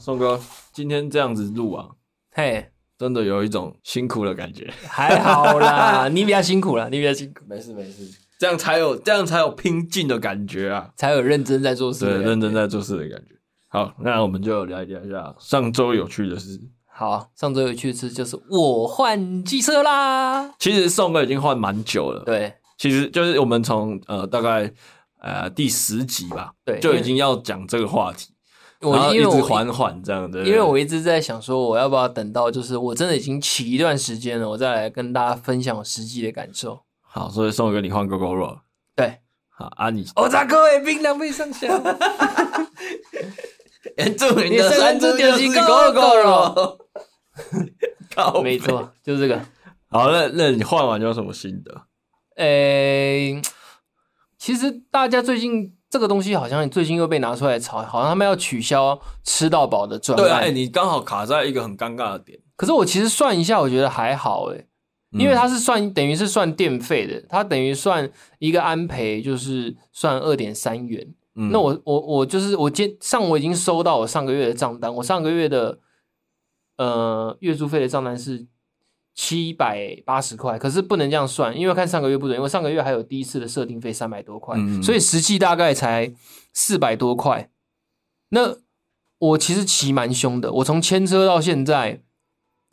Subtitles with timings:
[0.00, 0.40] 宋哥，
[0.72, 1.90] 今天这样子录啊，
[2.32, 4.72] 嘿，真的有一种辛苦的感觉。
[4.88, 13.34] 还好啦， 你比较辛苦啦，你比较辛苦，没事没事，这样才有这样才有拼劲的感觉啊，才有认真在做事，对，认真在做事的感觉。
[13.68, 16.58] 好，那我们就来聊一下上周有趣的事。
[16.86, 20.50] 好，上周有趣的事就是我换机车啦。
[20.58, 24.72] 其实宋哥已经换蛮久了，对，其实就是我们从呃大概
[25.20, 28.29] 呃第十集吧，对，就已经要讲这个话题。
[28.80, 36.80] 我一直缓缓这样的，因为我一直在想说，我要不要等到就是我真的已经骑一段时间了，我再来跟大家分享我实际的感受。
[37.02, 38.60] 好，所以送给你换 Gogoro，
[38.96, 41.68] 对，好啊你，我在各位冰凉杯上下，
[43.98, 46.78] 原住民的三只点心 Gogoro，
[48.42, 49.38] 没错，就是这个。
[49.92, 51.82] 好，那那你换完有什么心得？
[52.36, 53.42] 诶，
[54.38, 55.76] 其实大家最近。
[55.90, 60.24] 这个东西好像最近又被拿出来炒，好像他们要取消吃到饱的专案。
[60.24, 62.38] 对啊，哎，你刚好卡在一个很尴尬的点。
[62.56, 64.66] 可是我其实算一下，我觉得还好哎，
[65.10, 71.12] 因为它是算等于是算电费的，它等于算一个安培就是算二点三元。
[71.34, 75.78] 嗯，那我我我就是我今上我已经收到我上个月的账单，我上个月的
[76.76, 78.46] 呃月租费的账单是。
[79.14, 86.12] 七百八十块，可是不能这样算，因为看上个月不准，因为上个月还有第一次的设定费三百多块，嗯、所以实际大概才
[86.54, 87.50] 四百多块。
[88.30, 88.56] 那
[89.18, 92.02] 我其实骑蛮凶的，我从牵车到现在，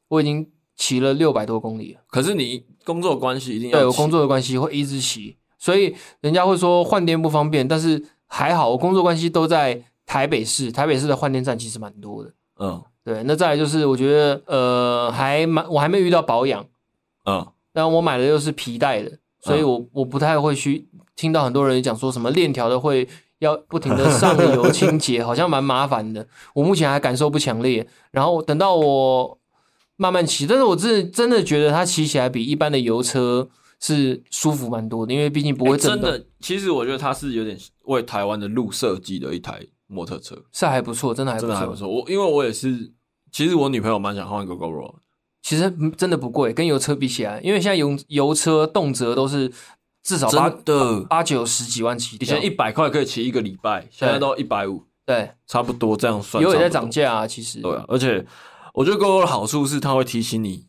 [0.07, 2.01] 我已经骑了六百多公里了。
[2.07, 12.33] 可是你工作关系一定要对我工作的关系会一直骑，所以人家会说换电不方便，但是还好我工作关系都在台北市，台北市的换电站其实蛮多的。
[12.59, 12.83] 嗯。
[13.07, 16.65] 对，那再来就是我觉得，呃，还蛮，我还没遇到保养，
[17.23, 23.07] 嗯，但我买的又是皮带的，所以我我不太会去听到很多人讲说什么链条的会
[23.39, 26.27] 要不停的上油清洁，好像蛮麻烦的。
[26.53, 29.39] 我目前还感受不强烈，然后等到我
[29.95, 33.47] 慢慢骑，但是我真的真的觉得它骑起来比一般的油车
[33.79, 36.01] 是舒服蛮多的，因为毕竟不会震动。
[36.01, 41.87] 真的，其实我觉得它是有点为台湾的路设计的一台摩托车，是还不错，真的还不错，真的还不错。
[41.87, 42.91] 我因为我也是。
[43.31, 44.95] 其实我女朋友蛮想换 Gogoro，
[45.41, 49.51] 其实真的不贵，跟油车比起来，因为现在油油车动辄都是
[50.03, 56.41] 至少八的八九十几万起，以前一百块可以骑一个礼拜，现在都一百五，对，差不多这样算。
[56.43, 58.25] 油也在涨价啊，其实对啊，而且
[58.73, 60.65] 我觉得 Gogoro 的好处是它会提醒你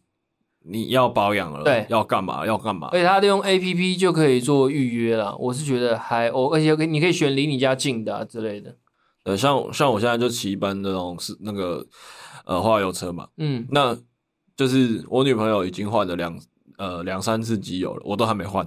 [0.64, 8.76] 你要保养了，对，要干嘛要干嘛，而且它利用 APP 就可以做预约了，我是觉得还哦，而且你可以选离你家近的啊之类的。
[9.24, 11.86] 呃，像像我现在就骑一般那种是那个。
[12.48, 13.94] 呃，花油车嘛，嗯，那
[14.56, 16.40] 就是我女朋友已经换了两
[16.78, 18.66] 呃两三次机油了，我都还没换。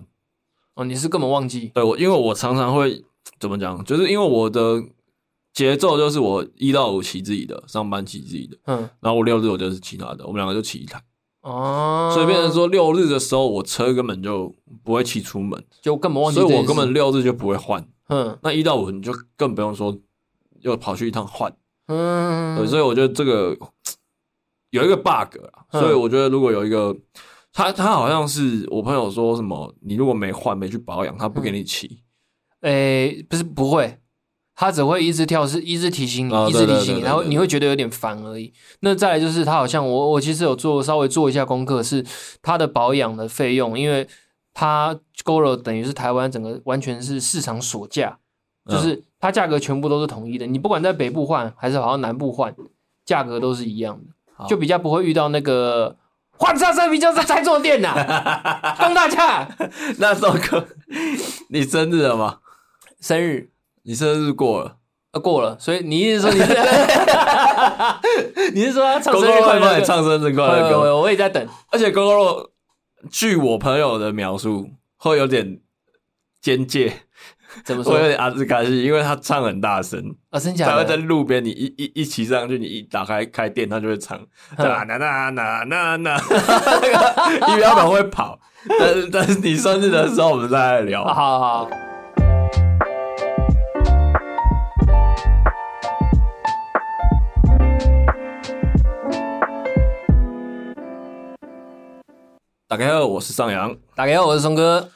[0.75, 1.72] 哦，你是根本忘记？
[1.74, 3.03] 对，我因为我常常会
[3.40, 4.84] 怎么讲，就是因为我的
[5.52, 11.03] 节奏就是我一到五骑自己的，上班骑自己的，嗯，然后我六日我就是骑他的，我们两个就骑一台。
[11.41, 17.84] 哦，所以变成说六日的时候，我车根本就不会骑出门，就根本忘记，所以我根本六日就不会换。
[18.09, 19.97] 嗯，那一到五你就更不用说
[20.59, 21.52] 又跑去一趟换。
[21.91, 23.57] 嗯，对，所以我觉得这个
[24.69, 26.96] 有一个 bug 啊，所以我觉得如果有一个，
[27.52, 32.02] 他他好像是我朋友说什么，你如果没换没去保养，他不给你骑。
[32.62, 34.00] 诶、嗯欸，不是不会，
[34.56, 38.53] 他只会一直跳，是一直提醒你，哦、一直提醒你，然后你会觉得有点烦而已。
[38.79, 42.06] 那再来就是他好像我我其实有做稍微做一下功课，是
[42.41, 44.08] 他的保养的费用，因为
[44.53, 48.19] 他 Gogoro 等于是台湾整个完全是市场锁价，
[48.68, 49.04] 就是。
[49.24, 52.52] 它价格全部都是统一的，你不管在北部换还是好像南部换，
[53.06, 55.96] 价格都是一样的，就比较不会遇到那个
[56.40, 57.94] 换上车皮就是在坐垫呐，
[58.82, 59.48] 公大家。
[60.02, 60.66] 那时候哥，
[61.50, 62.40] 你生日了吗？
[63.00, 63.52] 生日，
[63.84, 64.78] 你生日过了，
[65.12, 66.48] 啊过了，所以你意思说你是，
[68.56, 72.50] 你是说他唱生日快乐，唱生日快乐歌，我也在等，而且 Gogoro，
[73.12, 75.62] 据我朋友的描述，会有点
[76.41, 77.03] 尖界。
[77.66, 77.94] 怎么说？
[77.94, 80.72] 我有点阿兹卡西，因为他唱很大声啊，真假的？
[80.72, 84.20] 他会在路边，你一一一骑上去，你一打开开店，他就会唱，
[84.58, 86.18] 那那那那那那，
[87.53, 88.40] 仪表板会跑。
[88.80, 91.03] 但是但是你生日的时候，我们再来聊。
[91.03, 91.70] 好好好。
[102.68, 103.76] 大家好，我是尚阳。
[103.96, 104.90] 大家好，我是松哥。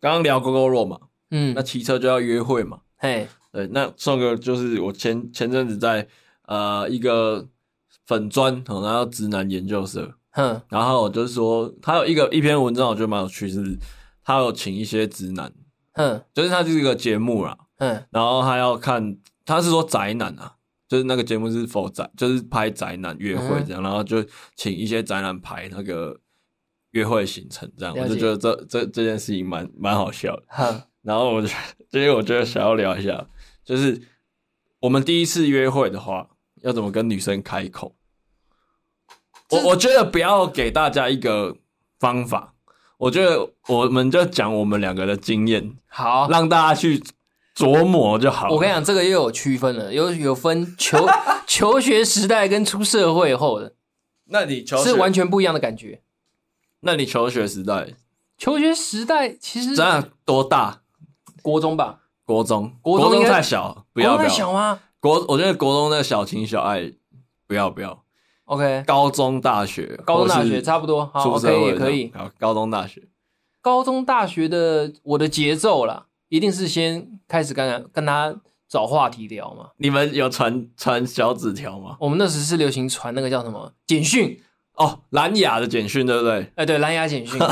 [0.00, 0.98] 刚刚聊 Gogoro 嘛。
[1.32, 2.78] 嗯，那骑车就要约会嘛？
[2.98, 6.06] 嘿，对，那宋哥就是我前前阵子在
[6.46, 7.48] 呃一个
[8.06, 13.78] 粉砖，然后直男研究社，哼，然后我就是说他有一个一篇文章，我觉得蛮有趣，是
[14.22, 15.50] 他有请一些直男，
[15.94, 20.56] 哼，就是他就是一个节目啦，嗯，然后他要看他是说宅男啊，
[20.86, 24.22] 就是那个节目是 for 宅，就是拍宅男约会这样，嗯、然后就
[24.54, 26.20] 请一些宅男排那个
[26.90, 30.86] 约会行程这样，我就觉得这这这件事情蛮蛮好笑的。
[31.02, 31.48] 嗯、然后我就
[31.90, 33.26] 今天我觉得想要聊一下，
[33.64, 34.00] 就是
[34.80, 36.28] 我们第一次约会的话，
[36.62, 37.94] 要怎么跟女生开口？
[39.50, 41.56] 我我觉得不要给大家一个
[41.98, 42.54] 方法，
[42.96, 47.02] 我觉得我们就讲我们两个的经验，好，让大家去
[47.54, 48.48] 琢磨就好。
[48.48, 51.06] 我跟你讲，这个又有区分了，有有分求
[51.46, 53.74] 求学时代跟出社会后的。
[54.26, 56.00] 那你求学是完全不一样的感觉。
[56.80, 57.94] 那你求学时代，
[58.38, 59.76] 求学时代其实
[60.24, 60.81] 多大？
[61.42, 64.28] 国中吧，国中，国中，国中太小，不要不要。
[64.28, 64.78] 太小吗？
[65.00, 66.92] 国，我觉得国中那个小情小爱，
[67.46, 68.02] 不要不要。
[68.44, 72.12] OK，高中、大学，高中、大学差不多，好，OK 也可以。
[72.14, 73.02] 好，高中、大学，
[73.60, 78.34] 高中、大学的我的节奏啦，一定是先开始跟他跟他
[78.68, 79.70] 找话题聊嘛。
[79.78, 81.96] 你们有传传小纸条吗？
[82.00, 84.40] 我们那时是流行传那个叫什么简讯。
[84.76, 86.40] 哦，蓝牙的简讯对不对？
[86.40, 87.48] 哎、欸，对，蓝牙简讯，对，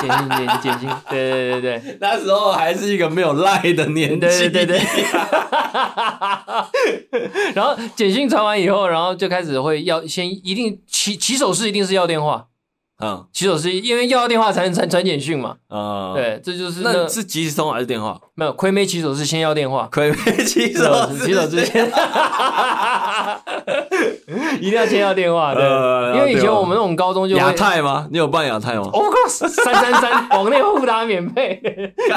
[0.00, 4.80] 简讯，简简讯， 对对对对，那时候还是一个没有赖的年纪，对对对对。
[7.54, 12.46] 然后简讯传完以后，然后就开始会要先一定起起手式，一定是要电话。
[13.00, 15.56] 嗯，起手是，因为要到电话才能传传简讯嘛。
[15.68, 18.20] 啊、嗯，对，这就是那，那是即时通还是电话？
[18.34, 19.88] 没有，亏妹起手是，先要电话。
[19.90, 21.90] 亏妹起手式，起手之前，
[24.60, 25.54] 一定要先要电话。
[25.54, 28.06] 对，呃、因为以前我们那种高中就亚太吗？
[28.10, 31.60] 你有办亚太吗？Of course，三三三， 网内互打免费，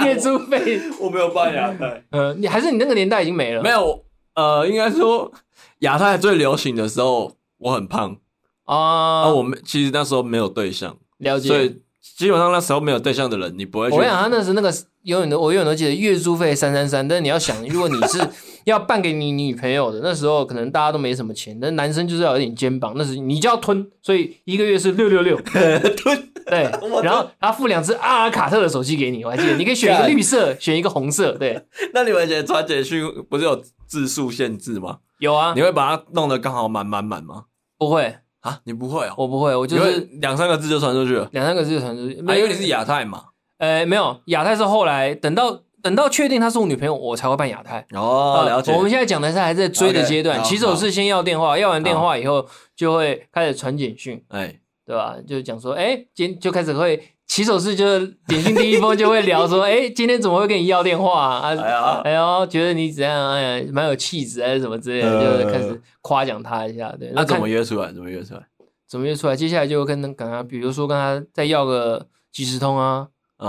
[0.03, 0.81] 月租费。
[0.99, 2.03] 我没有办亚太。
[2.11, 3.63] 嗯，你还是你那个年代已经没了。
[3.63, 4.03] 没有，
[4.35, 5.31] 呃，应该说
[5.79, 8.17] 亚太最流行的时候，我很胖。
[8.65, 11.47] 啊，我们其实那时候没有对象，了解。
[11.49, 11.81] 所以
[12.17, 13.95] 基本上那时候没有对象的人，你不会去。
[13.97, 14.73] 我想他那时那个
[15.03, 17.07] 永远都，我永远都记得月租费三三三。
[17.07, 18.19] 但是你要想，如果你是
[18.65, 25.39] 要办给你女朋友的，那时候可能大家都没什么钱，但男生就是要有点肩膀，那时你就要吞，所以一个月是六六六
[25.97, 26.29] 吞。
[26.45, 26.69] 对，
[27.01, 31.31] 然后他付两只阿尔卡特的手机给你，我还记得，你可以选一个绿色，选一个红色。
[31.37, 34.97] 对， 那你们以前传简讯不是有字数限制吗？
[35.19, 37.45] 有啊，你会把它弄得刚好满满满吗？
[37.77, 38.17] 不会。
[38.43, 39.13] 啊，你不会哦？
[39.17, 41.27] 我不会，我就是两三个字就传出去了。
[41.31, 43.23] 两三个字就传出去，因为你是亚太嘛。
[43.57, 47.85] 呃，没有，亚太是后来等到等到确定她是我女朋友，我才会办亚太。
[47.93, 48.73] 哦，了解。
[48.73, 52.45] 我们现在讲的是还在追的阶段，起手是先要电话，要完电话以后
[52.75, 55.15] 就会开始传简讯，哎，对吧？
[55.25, 61.41] 就讲说，哎，今就开始会起手是就是点进第一封就会聊说， 哎，今天怎么会跟你要电话啊？
[61.47, 63.31] 哎呀，哎呦，觉得你怎样？
[63.31, 66.93] 哎呀，蛮有气质还是什么之类的，就开始夸奖他一下。
[66.99, 67.91] 对，那怎么约出来？
[67.91, 68.41] 怎么约出来？
[68.87, 69.35] 怎么约出来？
[69.35, 73.07] 接下来就跟跟他，比如说跟他再要个即时通啊，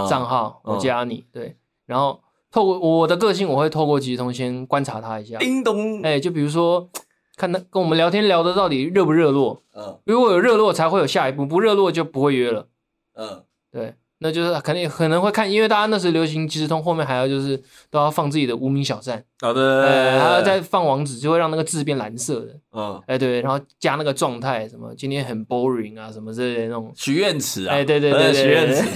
[0.08, 5.36] 账号我加你，对，然后透过我的个性，我会透过即时通先观察他一下。
[5.38, 6.88] 叮咚，哎，就比如说
[7.36, 12.68] 看他跟我们聊天聊的到底热不热络，嗯，如果有热络才会有下一步，不热络就不会约了，
[13.16, 13.42] 嗯，
[13.74, 13.94] 对。
[14.18, 17.60] 那就是肯定可能会看，因为大家那时流行即时通，后面还要就是
[17.90, 28.86] 都要放自己的无名小站，好的，呃，还要再放网址，就会让那个字变蓝色的，嗯，哎对，然后加那个状态，什么今天很 boring 啊，什么之类的那种许愿词啊，哎对对对许愿词，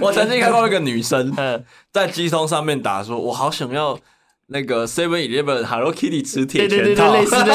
[0.00, 1.34] 我曾经看到一个女生
[1.90, 3.98] 在即时通上面打说，我好想要
[4.48, 7.52] 那个 Seven Eleven Hello Kitty 磁铁全套，类似的，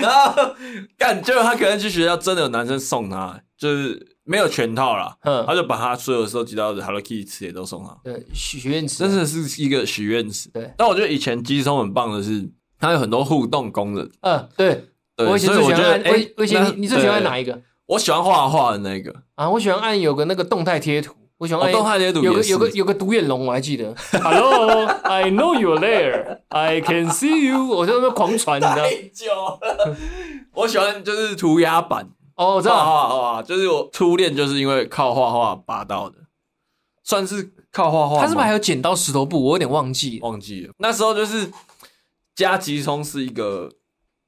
[0.00, 0.54] 然后
[0.96, 4.16] 干，结果她可能去学校真的有男生送他，就是。
[4.28, 7.98] 没有全套啦，嗯，他就把他所有收集到的 Hello Kitty 词也都送上。
[8.04, 10.50] 对，许愿词真的是一个许愿词。
[10.50, 12.46] 对，但我觉得以前即时通很棒的是，
[12.78, 14.08] 它有很多互动功能。
[14.20, 14.84] 嗯，对，
[15.16, 17.58] 对，我以前所以我觉得，哎，我以前你你最喜欢哪一个？
[17.86, 23.94] 我喜欢画画的那个啊，我喜欢按有个那个动态贴图，我喜欢按动态贴图，有个有个有个独眼龙，我还记得。
[24.12, 27.66] Hello，I know you're there，I can see you。
[27.66, 28.76] 我就在那狂传，你知道？
[28.76, 29.96] 太久了。
[30.52, 32.10] 我喜欢就是涂鸦版。
[32.38, 36.18] 哦，我知道，画画，就是我初恋，就是因为靠画画拔到的，
[37.02, 38.20] 算是靠画画。
[38.20, 39.42] 他是不是还有剪刀石头布？
[39.42, 40.72] 我有点忘记，忘记了。
[40.78, 41.50] 那时候就是
[42.36, 43.68] 加即时通是一个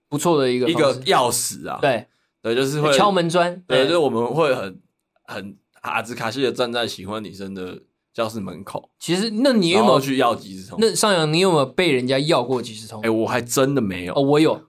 [0.09, 1.79] 不错的一个一个钥匙啊。
[1.81, 2.05] 对
[2.43, 3.63] 对，就是会敲门砖。
[3.69, 4.81] 对，就是我们会很
[5.23, 7.81] 很阿兹卡西的站在喜欢女生的
[8.13, 8.91] 教室门口。
[8.99, 10.77] 其实，那你有没有去要吉时通？
[10.81, 13.01] 那上扬，你有没有被人家要过吉时通？
[13.03, 14.15] 哎，我还真的没有。
[14.15, 14.61] 哦，我有，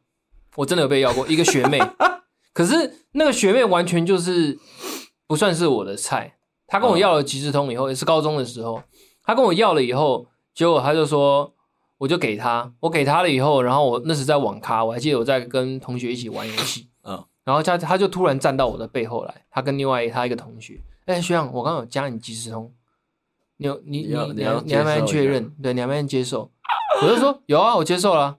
[0.57, 1.79] 我真的有被要过一个学妹。
[2.53, 4.57] 可是那个学妹完全就是
[5.27, 6.37] 不算是我的菜。
[6.67, 8.81] 她跟我要了即时通以后，也是高中的时候，
[9.23, 11.53] 她跟我要了以后，结果她就说，
[11.97, 22.73] 我就给她，我给她了以后，然后我那时在网咖，我还记得我在跟同学一起玩游戏，嗯，然后她她就突然站到我的背后来，她跟另外她一个同学，哎，学长，我刚刚有加你即时通，
[23.57, 25.49] 你有你你你你还没确认？
[25.61, 26.49] 对，你还没确认接受？
[27.01, 28.37] 我就说有啊，我接受了。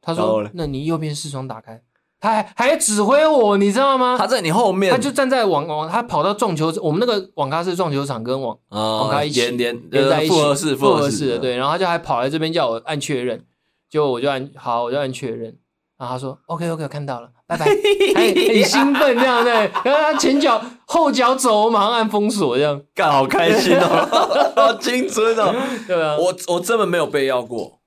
[0.00, 1.82] 他说：“那你右边视窗打开。”
[2.20, 4.16] 他还还指挥我，你知道吗？
[4.18, 13.44] 他在你后面，他就站在网网，他跑到撞球，我们那个网咖是撞球场跟网、哦、网咖一起连连连在一起，复合式复合式的对，然后他就还跑来这边叫我按确认，
[13.88, 15.56] 就我就按好，我就按确认，
[15.96, 17.66] 然后他说 OK OK 我看到了，拜拜，
[18.16, 19.52] 还很兴奋这样对，
[19.84, 25.54] 然后他前脚后脚走，我马上按封锁这样，干好开心哦， 好青春哦，
[25.86, 27.78] 对啊，我我真的没有被要过，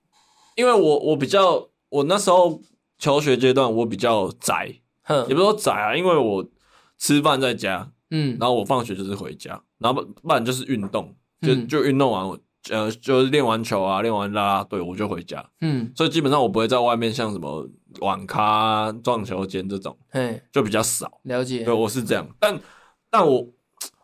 [0.55, 2.61] 因为我我比较我那时候。
[3.01, 6.47] 求学阶段我比较宅，哼，也不是说宅啊，因为我
[6.99, 12.39] 吃饭在家，嗯，然后我放学就是回家，然后不不然就是运动，就就运动完，
[12.69, 17.67] 呃，就是练完球啊，练完啦啦队我就回家，嗯，所以基本上我不会在外面像什么
[18.01, 21.19] 网咖、撞球间这种，嘿，就比较少。
[21.23, 22.61] 了解，对，我是这样，但
[23.09, 23.47] 但我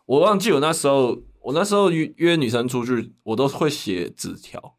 [0.06, 4.74] 我忘记我那时候，我那时候约约女生出去，我都会写纸条。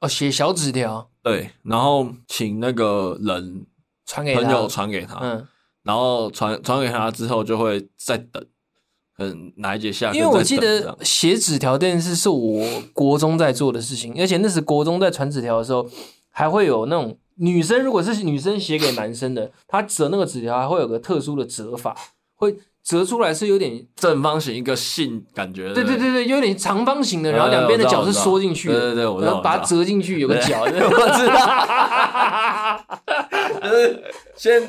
[0.00, 3.66] 哦，写小纸条，对，然后请那个人
[4.06, 5.46] 传给他朋友传给他，嗯，
[5.82, 8.44] 然后传传给他之后就会再等，
[9.18, 10.16] 嗯，哪一节下课？
[10.16, 15.86] 因为我记得写纸条这件事是我国中在做的事情，而且那时国中在传纸条的时候，
[16.30, 21.96] 还会有那种女生，如果是女生写给男生的，他折那个纸条还会有个特殊的折法，
[22.34, 22.56] 会。
[22.90, 25.72] 折出来是有点正方形，一个信感觉。
[25.72, 28.74] 对对对对，有点长方形的，然后两边的角是缩进去的。
[28.74, 30.62] 对对对，然后把它折进去，有个角。
[30.66, 32.84] 我知道。
[33.62, 34.02] 就 是
[34.34, 34.60] 先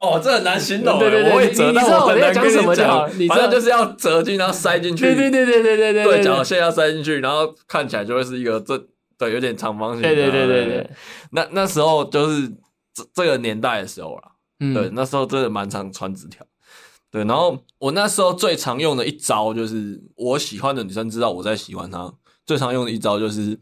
[0.00, 0.98] 哦，这很难形容。
[0.98, 3.08] 对对对，我会折，但我很难跟你讲。
[3.28, 5.04] 反正就是要折进，然后塞进去。
[5.04, 6.04] 对对对对对对对。
[6.04, 8.76] 对角线要塞进去，然后看起来就会是一个这
[9.16, 10.02] 对有点长方形。
[10.02, 10.90] 对对对对对。
[11.30, 12.48] 那那时候就是
[12.92, 14.22] 这这个年代的时候了。
[14.58, 14.74] 嗯。
[14.74, 16.44] 对，那时候真的蛮常传纸条。
[17.10, 22.12] 对，然后我那时候最常用的一招就是，我喜欢的女生知道我在喜欢她，
[22.46, 23.58] 最常用的一招就是，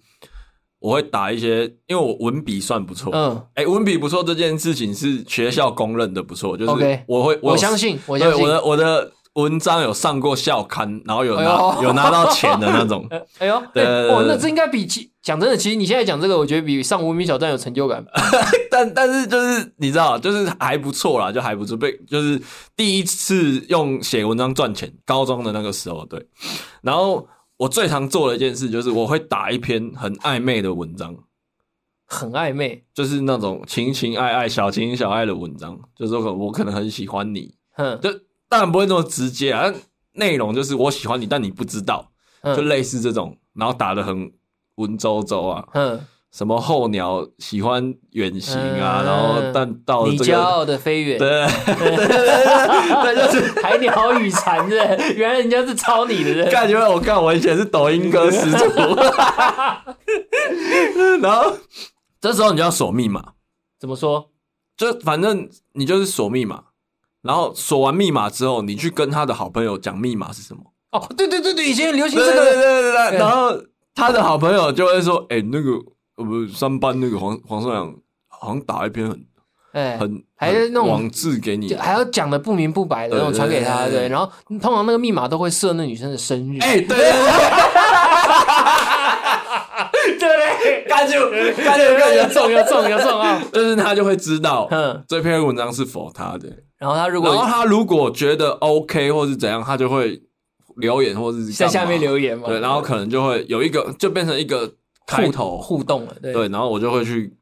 [0.80, 6.70] 我会打一些，因为我文笔算不错，嗯，哎，文笔不错这件事情是学校公认的不错，就是
[7.06, 8.42] 我会，我相信，我相信。
[8.42, 13.06] 我的我的文章有上过校刊，然后有拿有拿到钱的那种，
[13.38, 15.10] 哎呦，对，哦，那这应该比起。
[15.20, 18.02] 讲真的，其实你现在讲这个，我觉得比上无名小站有成就感。
[18.70, 21.76] 但但是就是你知道，就是还不错啦，就还不错。
[21.76, 22.40] 被就是
[22.74, 26.26] 第一次用写文章赚钱，高中的那个时候，对。
[26.80, 27.28] 然后
[27.58, 31.14] 我最常做的一件事就是，我会打一篇很暧昧的文章，
[32.06, 35.78] 很暧昧，就是那种情情爱爱、小情小爱的文章。
[35.94, 38.08] 就是说，我可能很喜欢你，哼，就
[38.48, 39.72] 当然不会那么直接啊。
[40.12, 42.10] 内容就是我喜欢你，但你不知道，
[42.42, 44.32] 就类似这种，然后打的很。
[44.78, 51.28] 文绉绉啊，嗯，什么候鸟喜欢远行啊，然后但到了你骄傲的飞远，对，
[51.66, 54.76] 对，就是 海鸟与蝉，是
[55.14, 58.64] 原来人家是抄你的，感觉我看我以前是抖音歌始祖，
[61.20, 61.52] 然后
[62.20, 63.32] 这时候你就要锁密码，
[63.80, 64.30] 怎么说？
[64.76, 66.62] 就反正你就是锁密码，
[67.22, 70.62] 然后锁完密码之后，你去跟他的好朋友讲密码是什么？
[70.92, 73.60] 哦，对对对对，以前流行这个，对对对对，然后。
[73.94, 75.72] 他的好朋友就会说：“哎、欸，那个
[76.14, 77.92] 我们三班那个黄黄少阳
[78.28, 79.26] 好像打一篇很，
[79.72, 84.08] 哎、欸，很还是那种网志给你，还要讲的不明不白的那种传给他，对。
[84.08, 86.96] 然后通常那个密码都会设那女生的生日，哎、欸，对，
[90.18, 91.18] 对，对， 对，感觉
[91.64, 96.48] 感觉感觉重要重要重啊， 就是他就会知道，嗯，这篇文章是否他的。
[96.78, 100.22] 然后他如果，然后他如果觉得 OK 或是怎样，他就会。”
[100.78, 102.46] 留言或者是在下面留言嘛？
[102.46, 104.72] 对，然后可能就会有一个，就变成一个
[105.08, 106.14] 开头互动了。
[106.22, 107.36] 对，对，然后我就会去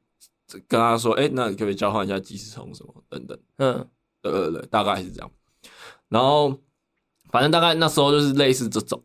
[0.66, 3.86] 跟他说：“哎，那你可不可以交换一下即时通什么等等？”嗯，
[4.22, 5.30] 对对对，大概是这样。
[6.08, 6.56] 然后
[7.30, 9.02] 反正大概那时候就是类似这种。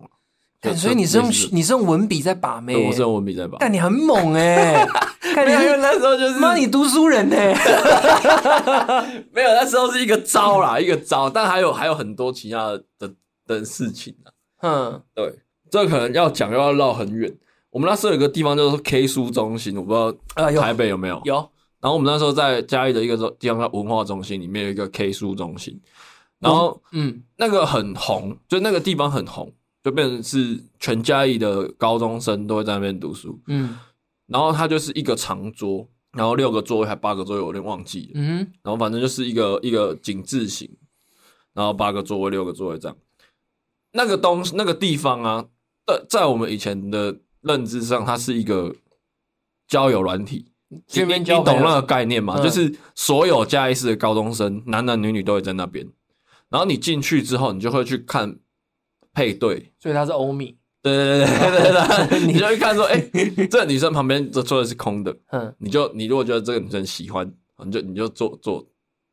[0.75, 2.75] 所以你是用你是用文笔在把妹？
[2.87, 3.57] 我是用文笔在把。
[3.59, 4.85] 但你很猛哎！
[5.33, 7.35] 看你那时候就是妈，你读书人呢？
[9.31, 13.11] 没有，那时候是一个招啦，一个招，但还有还有很多其他的。
[13.47, 15.33] 的事情啊，嗯，对，
[15.69, 17.29] 这可能要讲又要绕很远。
[17.69, 20.15] 我们那时候有个地方叫做 K 书中心，我不知道
[20.61, 21.19] 台北有没有？
[21.25, 21.35] 有。
[21.81, 25.77] 然后我们那时候在嘉义的一个地方叫文化中心，里面有一个 K 书中心。
[26.39, 29.51] 然后，嗯，那个很红，就那个地方很红，
[29.83, 33.39] 就变成是全嘉义的高中生都会在那边读书。
[33.47, 33.77] 嗯，
[34.27, 38.11] 然后它就是一个长桌，然后六个座位还八个座位，我有点忘记了。
[38.15, 40.69] 嗯，然后反正就是一个一个井字型，
[41.53, 42.97] 然后八个座位，六个座位这样。
[43.93, 45.45] 那个东西，那个地方啊，
[45.85, 48.75] 在在我们以前的认知上，它是一个
[49.67, 50.45] 交友软体。
[50.69, 52.35] 你你懂那个概念吗？
[52.37, 55.85] 嗯、就是所有嘉义市的高中生，男男女女都会在那边。
[56.47, 58.39] 然后你进去之后，你就会去看
[59.13, 59.71] 配对。
[59.79, 60.57] 所以她是欧米。
[60.83, 62.99] 对对对对 你就会看说，哎，
[63.51, 67.31] 这个女生旁边这坐的是空的，嗯，你就你如果觉得这个女生喜欢，
[67.63, 68.65] 你就你就坐坐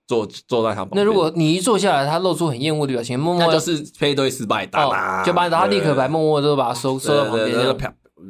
[0.07, 0.97] 坐坐在她旁边。
[0.97, 7.53] 那如果你一坐下来，她露出很厌恶的表情，默默那就是配对失败，打就把她立刻把默默就把她收收到旁边，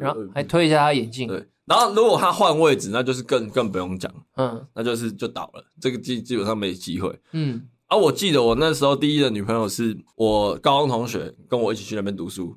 [0.01, 1.29] 然后还推一下她眼镜。
[1.29, 7.69] 对，然后如果她换位置，那就是更更不用讲，嗯，那就是就倒了，这个基基本上没机会，嗯。
[7.89, 12.57] 啊，我记得我那时候第一的女朋友是我高中同学，跟我一起去那边读书。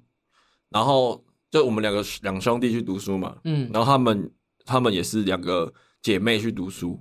[0.69, 4.31] 然后就我们两个两兄弟去读书嘛，嗯，然后他们
[4.65, 6.99] 他们也是两个姐妹去读书，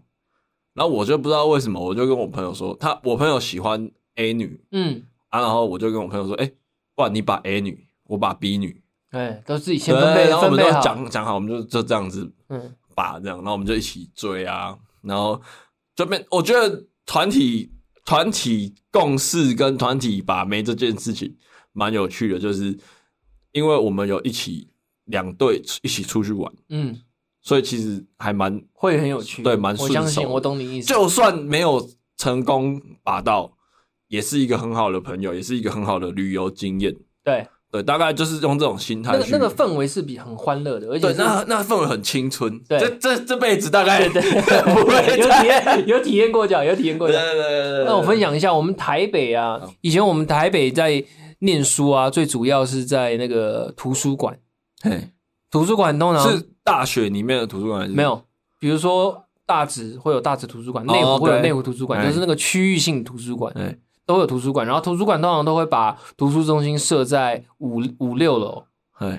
[0.75, 6.50] 然后我就不知道为什么，我就跟我朋友说，他我朋友喜欢 A 女，嗯，啊，然后我就跟我朋友说，哎，
[6.94, 15.40] 不然你把 A 女，我把 B 女，对，都自己先分配，然后我们都讲讲好，我们就就这样子，嗯，把这样，然后我们就一起追啊，然后
[15.94, 17.72] 这边我觉得团体
[18.04, 21.37] 团体共事跟团体把妹这件事情
[21.73, 22.78] 蛮有趣的，就是。
[23.52, 24.69] 因为我们有一起
[25.07, 26.97] 两队一起出去玩，嗯，
[27.42, 29.92] 所以其实还蛮会很有趣，对，蛮顺手。
[29.92, 30.87] 我相信，我懂你意思。
[30.87, 33.57] 就算没有成功把到，
[34.07, 36.95] 也是一个很好的朋友，也是一个很好的旅游经验。
[37.25, 39.12] 对对，大概就是用这种心态。
[39.12, 42.59] 那个那个氛围是比很欢乐的，而且那那氛围很青春。
[42.69, 47.21] 对，这这这辈子大概 不会有体验，有体验过讲，有体验过讲。
[47.21, 47.85] 对对对。
[47.85, 51.05] 那我分享一下，我们台北啊，以前我们台北在。
[51.43, 54.39] 念书啊，最主要是在那个图书馆。
[54.83, 55.09] 嘿，
[55.50, 58.23] 图书馆通常是大学里面的图书馆，没有。
[58.59, 63.55] 比如说大直会有大直图书馆，内湖会有内湖图书馆，就是那个区域性图书馆，
[64.11, 64.67] 都有图书馆。
[64.67, 68.64] 然后图书馆通常都会把图书中心设在五五六楼，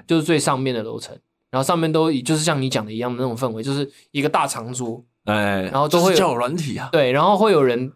[0.05, 1.17] 就是最上面的楼层。
[1.49, 7.93] 然后上面都就是像你讲的一样的那种氛围，就是一个大长桌，哎，然后都会有软体啊，对，然后会有人。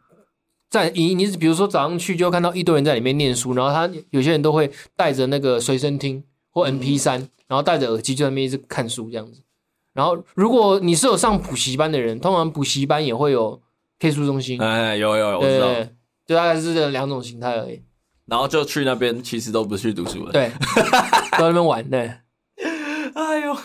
[0.68, 9.42] 在你你比如说早上去就看到一堆人在里面念书，然后他有些人都会带着那个随身听或 M P 三然后戴着耳机就在那边一直看书这样子。
[9.94, 13.62] 然后如果你是有上补习班的人，通常补习班也会有
[14.00, 14.62] K 书中心。
[14.62, 15.68] 哎，有有有，我知道，
[16.26, 17.84] 就大概是这两种形态而已。
[18.26, 20.52] 然后就去那边，其实都不是去读书了，对，
[21.32, 21.88] 都在那边玩。
[21.90, 22.12] 对，
[23.14, 23.58] 哎呦，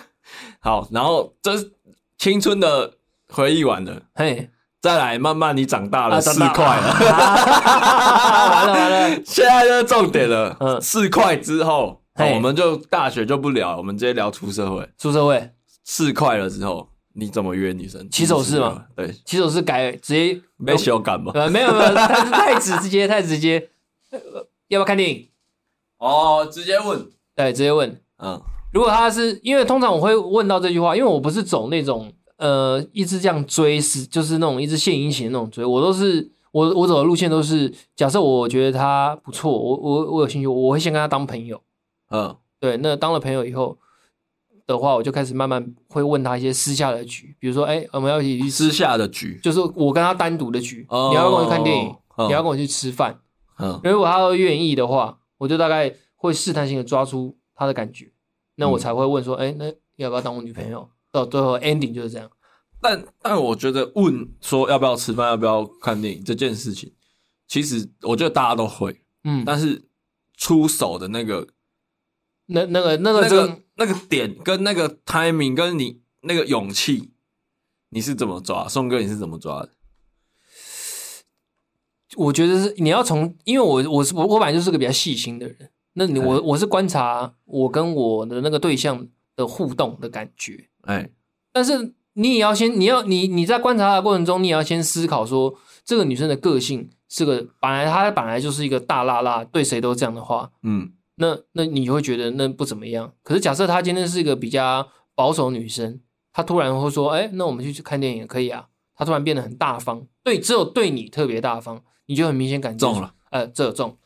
[0.61, 1.73] 好，然后这是
[2.18, 2.94] 青春的
[3.29, 4.51] 回忆完了，嘿。
[4.83, 10.57] 再来，慢慢你长大了，四块了， 完了完了，现在就是重点了。
[10.59, 14.88] 嗯，四块之后，我们就大学就不聊，我们直接聊出社会。
[14.96, 15.51] 出社会，
[15.85, 18.09] 四块了之后，你怎么约女生？
[18.11, 18.85] 起手式吗？
[18.94, 21.33] 对，起手式改直接没修改吗？
[21.35, 23.70] 呃，没有没有，太直直接太直接。
[24.68, 25.29] 要不要看电影？
[25.99, 28.01] 哦，直接问，对，直接问。
[28.18, 28.40] 嗯，
[28.73, 32.12] 如果他是因为通常我会问到这句话，因为我不是走那种。
[32.37, 41.61] 呃，一直这样追是就是那种一直献殷勤的那种追，我都是我我走的路线都是，假设我觉得他不错，我我我有兴趣，我会先跟他当朋友，
[42.09, 43.77] 嗯，对，那当了朋友以后
[44.70, 53.20] 的话，我就开始慢慢会问他一些私下的局，比如说，哎，我们要一起去私下的局，就是我跟他单独的局，哦、你要跟我去看电影，哦、你要跟我去吃饭，
[53.59, 58.11] 嗯，如果他都愿意的话，我就大概会试探性的抓出他的感觉，
[58.54, 59.64] 那我才会问说，哎、嗯，那
[59.96, 60.88] 要不要当我女朋友？
[61.12, 62.30] 到最后 ending 就是这样，
[62.80, 66.92] 但但我觉得问说要不要吃饭，要不要看电影这件事情，
[67.48, 69.83] 其实我觉得大家都会，嗯，但是
[70.37, 71.44] 出手的那个，
[72.50, 77.12] 那那个那个那个那个点跟那个 timing 跟你那个勇气，
[77.90, 78.68] 你是怎么抓？
[78.68, 79.70] 宋哥你是怎么抓的？
[82.16, 90.68] 我觉得是你要从，因为我我是我我本来就是个比较细心的人，那你我我是观察我跟我的那个对象的互动的感觉。
[90.82, 91.08] 哎，
[91.52, 103.12] 但是你也要先，你要你你在观察的过程中，你也要先思考说，这个女生的个性是个本来她本来就是一个大辣辣，对谁都这样的话，嗯，那那你会觉得那不怎么样。
[103.22, 106.00] 可是假设她今天是一个比较保守女生，
[106.33, 108.66] 她突然会说，哎，那我们去去看电影也可以啊。
[108.96, 113.96] 她突然变得很大方，对，只有对你特别大方，你就很明显感觉中了，呃，这有中，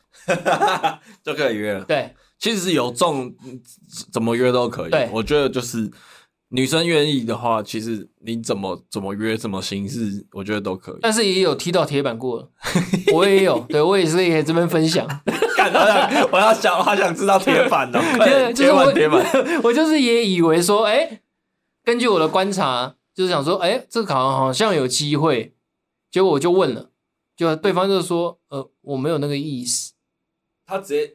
[1.23, 1.83] 就可以约了。
[1.85, 3.33] 对，其实是有中，
[4.11, 4.91] 怎么约都可以。
[4.91, 5.91] 对，我觉得就是。
[6.49, 10.99] 女生愿意的话，其实你怎么怎么约，怎么形式，我觉得都可以。
[11.01, 12.49] 但是也有踢到铁板过了，
[13.11, 15.05] 我也有，对我也是可以这边分享。
[16.31, 17.99] 我要想，好想知道铁板哦。
[18.23, 19.61] 对，铁板，铁板。
[19.63, 21.21] 我就是也以为说，哎、欸，
[21.83, 25.55] 根据我的观察，就是想说，哎、欸，这个好像好像有机会。
[26.11, 26.89] 结果我就问了，
[27.35, 29.93] 就对方就说，呃，我没有那个意思。
[30.65, 31.13] 他直接，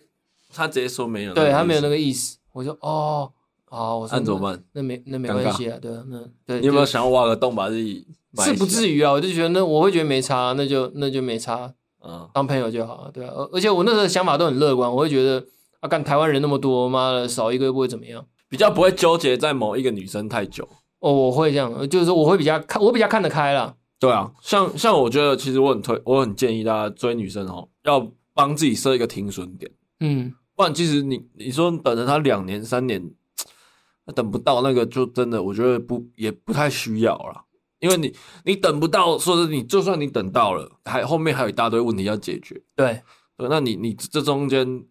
[0.55, 1.33] 他直接说没有。
[1.35, 3.33] 对他没有那个意思，我就哦。
[3.73, 4.65] 好，我说那怎么办？
[4.73, 6.61] 那没那没关系啊，对啊，那对。
[6.61, 8.05] 你有没有想要挖个洞把自己？
[8.39, 13.33] 是不至于啊，我就觉得那我会觉得没差，那就那就没差，嗯，当朋友就好了，对啊。
[13.35, 15.45] 而而且我那时候想法都很乐观，我会觉得
[15.81, 20.69] 啊，干台湾人那么多，妈的少一个又不会怎么样，比较不会纠结在某一个女生太久。
[21.01, 23.75] 哦，我会这样，就是说我会比较看，我比较看得开啦。
[23.99, 29.71] 对啊，像像我觉得，其实我很推，我很建议大家追女生哦，要帮自己设一个停损点。
[30.01, 33.11] 嗯，不然其实你你说等着她两年三年，
[34.15, 37.45] 等不到那个就真的，我觉得不也不太需要啦。
[37.81, 38.15] 因为你
[38.45, 42.63] 你等不到，说是你就算你等到了，还后面还有一大堆问题要解决。
[42.77, 43.03] 对，
[43.37, 44.85] 对，那你你这中间，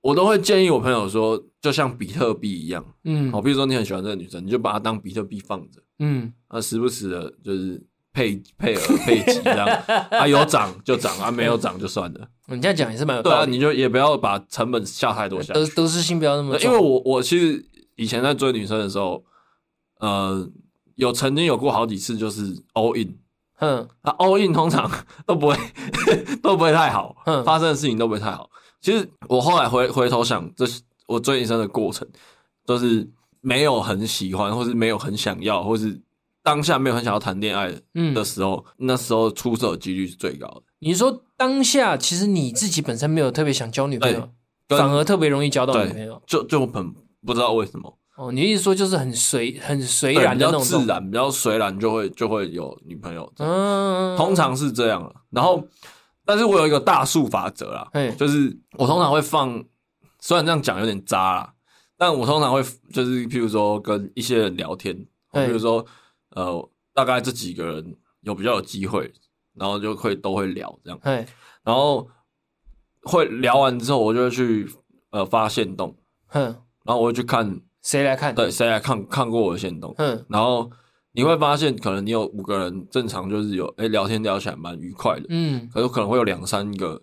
[0.00, 7.84] 我都会建议我朋友说，就像比特币一样，嗯，好，比如说你很喜欢这个女生，你就把她当比特币放着，嗯，啊，时不时的就是。
[8.10, 9.68] 配配额配给这样，
[10.10, 12.28] 啊有涨就涨，啊没有涨就算了。
[12.46, 13.36] 你这样讲也是蛮有道理。
[13.36, 15.54] 对啊，你就也不要把成本下太多下。
[15.54, 16.68] 得得失心不要那么重。
[16.68, 19.22] 因为我我其实以前在追女生的时候，
[20.00, 20.50] 呃，
[20.98, 23.16] 有曾经有过好几次就是 all in，
[23.60, 24.90] 嗯，啊 all in 通常
[25.24, 25.56] 都不会
[26.42, 28.50] 都不会太好，嗯，发生的事情都不会太好。
[28.80, 32.06] 其实我后来回回头想，这是我追女生的过程，
[32.66, 33.08] 都是
[33.40, 36.00] 没有很喜欢，或是没有很想要，或是。
[36.40, 37.70] 当下没有很想要谈恋爱
[38.14, 40.62] 的时候，嗯、那时候出手的几率是最高的。
[40.78, 44.30] 你说当下其实你自己本身没有特别想交女朋友，
[44.68, 46.90] 反而特别容易交到女朋友，就就很
[47.26, 47.97] 不知道为什么。
[48.18, 53.32] 哦，你意思说就是很随很随然的那种，比较自然，比较随然就会就会有女朋友。
[53.38, 55.14] 嗯，通常是这样了。
[55.30, 55.64] 然后，
[56.24, 59.64] 但是我有一个大数法则啦，就是我通常会放，
[60.20, 61.54] 虽然这样讲有点渣啦，
[61.96, 64.94] 但我通常会就是譬如说跟一些人聊天，
[65.32, 65.86] 比如说。
[66.32, 69.10] 呃，大概这几个人有比较有机会，
[69.54, 71.26] 然后就会都会聊这样，对
[71.64, 72.06] 然后
[73.02, 74.70] 会聊完之后，我就会去
[75.10, 76.42] 呃发现洞，哼
[76.84, 80.26] 然后我会去看谁来看，对，谁来看看过我的线动，嗯。
[80.28, 80.70] 然后
[81.12, 87.02] 你会发现，可能你有五个人正常就是有哎聊天聊起来蛮愉快的，嗯，可是可能会有两三个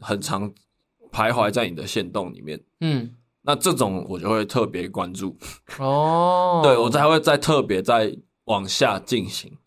[0.00, 0.50] 很长
[1.12, 5.36] 徘徊在你的线动里面，嗯，那这种我就会特别关注，
[5.78, 8.16] 哦， 对我才会再特别再。
[8.48, 9.58] 往下进行，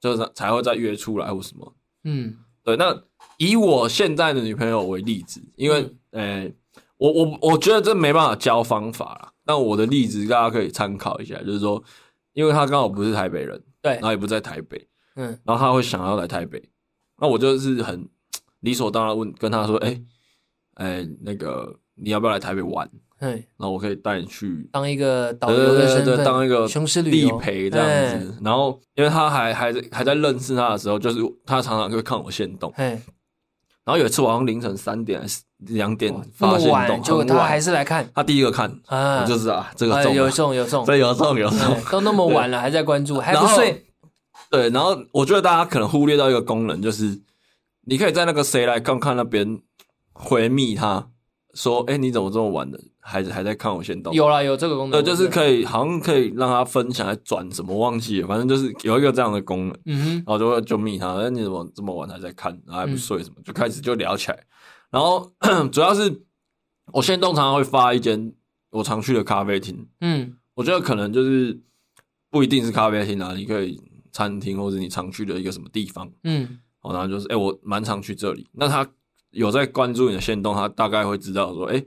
[0.00, 1.74] 就是才会再约出来或什么。
[2.04, 2.74] 嗯，对。
[2.78, 2.98] 那
[3.36, 6.42] 以我现在的女朋友为例子，因为，呃、嗯。
[6.44, 6.54] 欸，
[6.96, 9.29] 我我我觉得这没办法教方法啦。
[9.44, 11.82] 但我的例子大家可以参考一下，就是说，
[12.32, 16.62] 因为他刚好不是台北人，对，然后也不在台北，嗯，然后他会想要来台北，
[17.18, 18.08] 那我就是很
[18.60, 20.04] 理所当然问跟他说，哎、欸，
[20.74, 22.88] 哎、欸，那个你要不要来台北玩？
[23.18, 28.38] 对，那我可以带你去当一个导游的身份，当一个雄狮地陪这样子。
[28.42, 32.72] 然后，因为他还还在还在认识他的时候，就是他常常会看我现动。
[33.90, 35.20] 然后有一次晚上凌晨三点
[35.66, 41.58] 两点发现动，就他还是来看，他第一个看，啊，就是啊，这个中有中有中，这有中 有中，
[41.90, 43.84] 都那么晚了还在关注，还不睡。
[44.48, 47.20] 对，然后我觉得大家可能忽略到一个功能，就是
[47.86, 49.58] 你可以在那个谁来看看那边
[50.12, 51.08] 回密他
[51.54, 52.80] 说，哎，你怎么这么晚的？
[53.02, 64.38] 还还在看我先动，有啦，有这个功能，对，就是可以，好像可以让他分享还转什么，忘记了，反正就是有一个这样的功能，嗯哼，然后就会就密他，哎，你怎么这么晚还在看，然后还不睡什么，嗯、就开始就聊起来，
[64.90, 65.32] 然后
[65.72, 66.22] 主要是
[66.92, 68.32] 我先动常常会发一间
[68.70, 71.58] 我常去的咖啡厅，嗯，我觉得可能就是
[72.30, 73.80] 不一定是咖啡厅啊，你可以
[74.12, 78.86] 餐厅或者你常去的一个什么地方，嗯，然后就是哎，我蛮常去这里，那他
[79.30, 81.84] 有在关注你的线动，他大概会知道说，哎。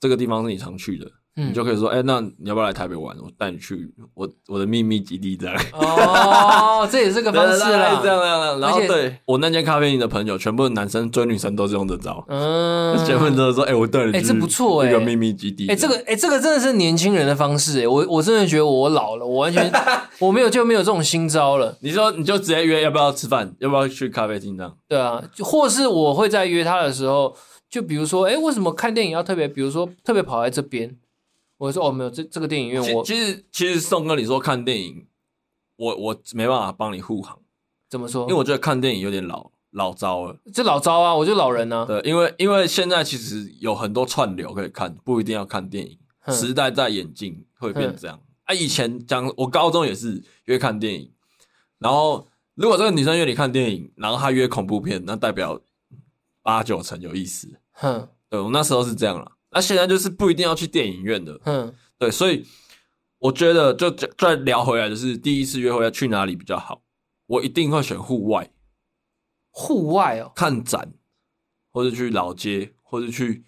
[0.00, 3.16] 这个地方是你常去的，嗯、你就可以说，哎，那你要不要来台北玩？
[3.18, 5.56] 我带你去我我的秘密基地这样。
[5.72, 8.60] 哦，这也是个方式啦，这样这样。
[8.60, 12.24] 然后对我那间咖啡厅的朋友，全部男生追女生都是用这招。
[12.28, 15.66] 嗯，结婚之后说，哎，我带你去，哎，这不错哎，一个秘密基地。
[15.68, 19.68] 哎，这个哎，这个真的是年轻人的方式哎，我我真的觉得我老了，我完全
[20.20, 21.76] 我没有就没有这种新招了。
[21.80, 24.72] 你说你就直接约要不要吃饭，要不要去咖啡厅这样？
[24.88, 27.34] 对啊，或是我会在约他的时候。
[27.70, 29.48] 就比如说，哎，为什么看电影要特别？
[29.48, 30.94] 比如说，特别跑来这边，
[31.64, 35.06] 我说哦，没有，这这个电影院我其实其实宋哥，你说看电影，
[35.76, 37.38] 我我没办法帮你护航。
[37.88, 38.24] 怎么说？
[38.24, 40.36] 因为我觉得看电影有点老老招了。
[40.52, 41.84] 这老招啊，我就老人呢、啊。
[41.86, 45.98] 对，因为因为现在其实有很多串流可以看，不一定要看电影。
[46.20, 48.18] 哼时代在演进，会变这样。
[48.18, 51.10] 哼啊，以前讲我高中也是约看电影，
[51.78, 55.58] 然后如果这个女生约你看电影，然后她约恐怖片，那代表
[56.42, 57.48] 八九成有意思。
[57.72, 61.40] 哼，对，我那时候是这样了，那现在就是不一定要去电影院的。
[61.44, 62.44] 嗯，对，所以
[63.18, 66.82] 我觉得就再聊回来，就是第一次约会要去哪里比较好？
[67.26, 68.50] 我一定会选户外，
[69.50, 70.92] 户外哦，看展，
[71.70, 73.44] 或者去老街，或者去，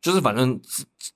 [0.00, 0.58] 就是反正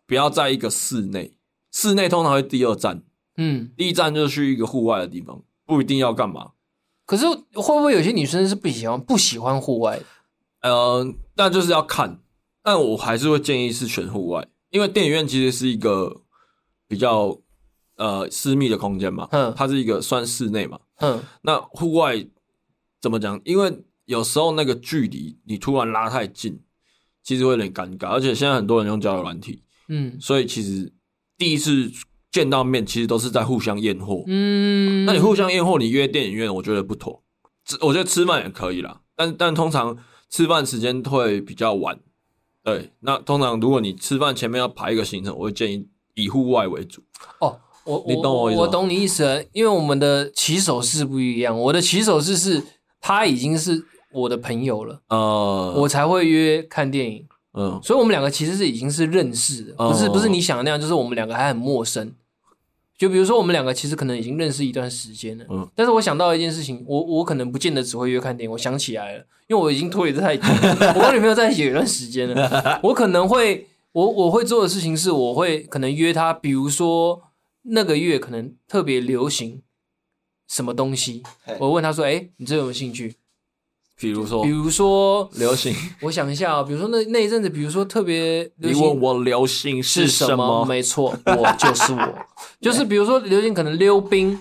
[0.07, 1.39] 不要在一个室内，
[1.73, 3.03] 室内通常会第二站，
[3.37, 6.51] 嗯，第一站就是去一个户外的地方，不一定要干嘛。
[7.07, 10.01] 可是会不会有些女生是不喜欢不喜欢户外？
[10.61, 12.21] 呃，那就是要看。
[12.65, 16.23] 但我还是会建议是选户外，因为电影院其实是一个
[16.89, 17.39] 比较
[17.97, 22.27] 呃私密的空间嘛，嗯，它是一个算室内嘛，嗯，那户外
[23.03, 23.39] 怎么讲？
[23.45, 26.59] 因为有时候那个距离你突然拉太近，
[27.23, 30.91] 其实会有点尴尬，而且现在很多人用交友软体，嗯，所以其实
[31.37, 31.93] 第一次
[32.33, 37.23] 见到面，其实都是在互相验货，嗯，那你互相验货，你约电影院，我觉得不妥，
[37.83, 39.97] 我觉得吃饭也可以啦，但但通常
[40.31, 42.01] 吃饭时间会比较晚，
[42.65, 47.03] 对，那通常如果你吃饭前面要排一个行程，我会建议以户外为主。
[47.41, 52.63] 哦，我你懂我意思，我懂你意思了，因为我们的起手式不一样，我的起手式是
[53.01, 53.85] 他已经是。
[54.15, 62.15] 我的朋友了，呃，我才会约看电影，嗯，所以我们两个其实是已经是认识的，不是不是你想的那样，就是我们两个还很陌生。
[62.97, 70.43] 就比如说我们两个其实可能已经认识一段时间了，嗯，但是我想到一件事情，我我可能不见得只会约看电影，我想起来了，因为我已经拖延太久，
[70.97, 77.23] 我跟女朋友在一起有一段时间了，我可能会我我会做的事情是，我会可能约她，比如说
[77.63, 79.63] 那个月可能特别流行
[80.49, 81.23] 什么东西，
[81.59, 83.17] 我问她说，哎，你这有没有兴趣？
[83.97, 90.65] 比如说，比如说流行，我想一下啊，比如说那那一阵子，比如说特别流行，你问我流行是什么？
[90.65, 92.15] 没错，我就是我，
[92.61, 94.37] 就是比如说流行可能溜冰，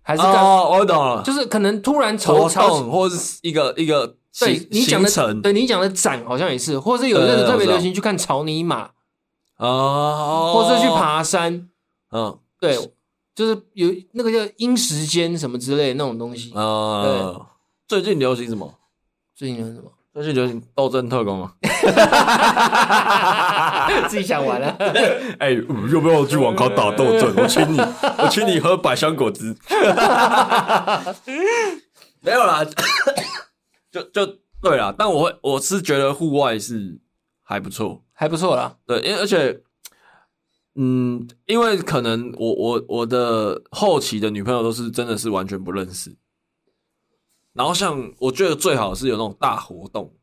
[0.00, 8.90] 还是哦，我懂了，就是可能突然活动，或者是一个一个对你讲的，对你讲的展好像也是，或者是有一阵子特别流行去看草泥马
[9.56, 11.68] 啊，或者是去爬山，
[12.12, 12.76] 嗯，对，
[13.34, 17.42] 就是有那个叫阴时间什么之类的那种东西啊，对。
[17.88, 18.72] 最近流行什么？
[19.34, 19.90] 最近流行什么？
[20.12, 21.52] 最近流行斗阵特工啊！
[24.08, 24.68] 自己想玩了。
[25.38, 25.54] 哎、欸，
[25.92, 27.34] 要不要去网咖打斗阵？
[27.36, 27.78] 我请你，
[28.18, 29.56] 我请你喝百香果汁。
[32.20, 32.64] 没有啦，
[33.90, 34.94] 就就对啦。
[34.96, 37.00] 但我会，我是觉得户外是
[37.42, 38.78] 还不错，还不错啦。
[38.86, 39.62] 对，因为而且，
[40.74, 46.16] 嗯，因为可能我我我的后期的女朋友都是真的是完全不认识。
[47.52, 50.14] 然后像我觉得最好是有那种大活动，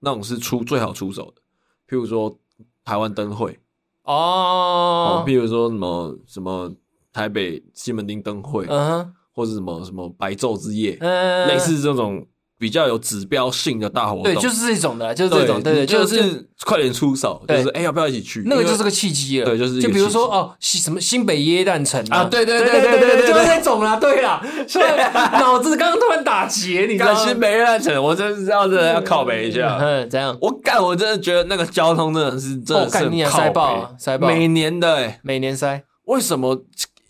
[0.00, 1.42] 那种是出最好出手的，
[1.86, 2.38] 譬如说
[2.84, 3.58] 台湾灯会
[4.04, 6.74] 哦，譬如说什么什么
[7.12, 12.26] 台北西门町灯会，嗯哼，或者什么什么白昼之夜，嗯，类似这种。
[12.64, 18.42] 比较有指标性的大活动，对，就是这种的，就是这种，对对，就是快点出手，就是哎，要不要一起去？
[18.46, 24.84] 那个就是个契机了，对，就是就比如说哦，新什么新北耶诞城啊，对对对对对对，就是那种啦，对啦，所以
[25.38, 27.22] 脑子刚刚突然打结，你知道吗？
[27.22, 30.34] 新北耶诞城，我真是要真的要靠北一下，嗯，怎样？
[30.40, 36.64] 我干，我真的觉得那个交通真的是真的是塞爆，塞爆，每年的，哎，每年塞，为什么？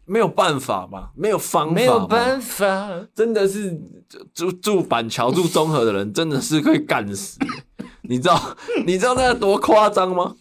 [0.07, 3.81] 没有办法嘛，没有方法，没有办法，真的是
[4.35, 7.39] 住住板桥住中和的人真的是会干死，
[8.03, 10.37] 你知道 你知道那个多夸张吗？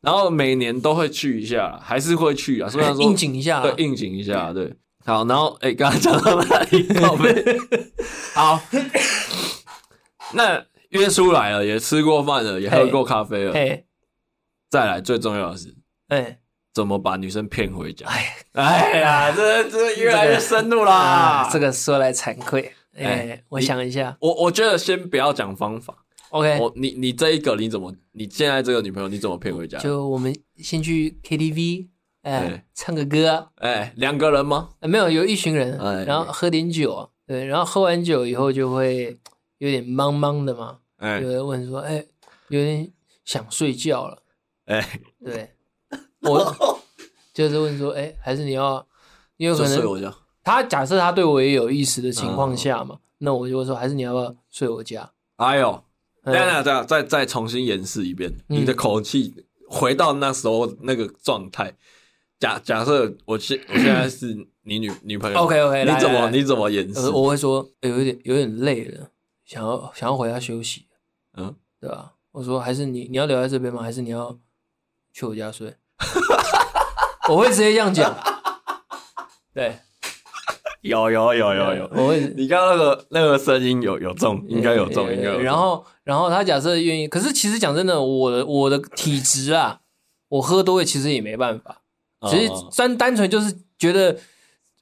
[0.00, 4.74] 然后每年都会去一下，还是会去啊，虽然说应景一下，对，应景一下，对，
[5.04, 6.86] 好，然后哎，刚刚讲到哪里？
[8.34, 8.60] 好，
[10.32, 13.84] 那约出来了，也吃过饭了，也喝过咖啡了，哎，
[14.68, 15.74] 再来最重要的是，
[16.08, 16.40] 哎。
[16.74, 18.04] 怎么把女生骗回家？
[18.08, 21.48] 哎，哎呀，这这越来越深入啦。
[21.52, 25.96] 这个说来惭愧，哎，我想一下，我我觉得先不要讲方法。
[26.30, 27.94] OK，我你你这一个你怎么？
[28.10, 29.78] 你现在这个女朋友你怎么骗回家？
[29.78, 31.86] 就我们先去 KTV，
[32.22, 34.70] 哎，唱个歌，哎，两个人吗？
[34.80, 39.16] 没有，有一群人，然后喝点酒，对，然后喝完酒以后就会
[39.58, 42.04] 有点茫茫的嘛，哎，有人问说，哎，
[42.48, 42.90] 有点
[43.24, 44.18] 想睡觉了，
[44.66, 45.50] 哎，对。
[46.24, 46.80] 我
[47.32, 48.86] 就是问说，哎、欸，还是你要，
[49.36, 55.10] 因为可能他假设他对我也有意思的情况下嘛，嗯、那我就会说，还是你要不要睡我家？
[55.36, 55.82] 哎呦，
[56.22, 59.34] 等下等下，再再重新演示一遍，嗯、你的口气
[59.68, 61.74] 回到那时候那个状态。
[62.38, 67.08] 假假设我现我现在是你女女朋友，OK OK，你怎么你怎么演示？
[67.08, 69.08] 我会说，欸、有点有点累了，
[69.44, 70.86] 想要想要回家休息，
[71.36, 72.12] 嗯，对吧？
[72.32, 73.82] 我说，还是你你要留在这边吗？
[73.82, 74.36] 还是你要
[75.12, 75.74] 去我家睡？
[77.28, 78.14] 我会直接这样讲，
[79.54, 79.78] 对，
[80.82, 85.40] 有有有有有，我会，你刚刚那个那个声音有有中，应该有中，应该有。
[85.40, 89.80] 然后然后他假设愿意，可是其实讲真的，我的我的体质啊，
[90.28, 91.78] 我喝多了其实也没办法，
[92.28, 94.18] 其实单单纯就是觉得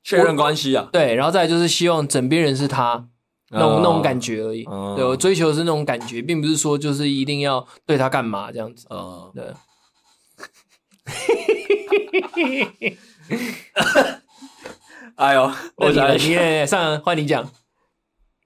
[0.02, 3.06] 确认关系啊，对，然后再来就是希望枕边人是他
[3.50, 4.64] 那种那种感觉而已，
[4.96, 9.44] 对，我追求的是那种感觉，并不是说就是一定要对他干嘛这样子，啊，对。
[15.16, 17.48] 哎呦，我想你上换你讲，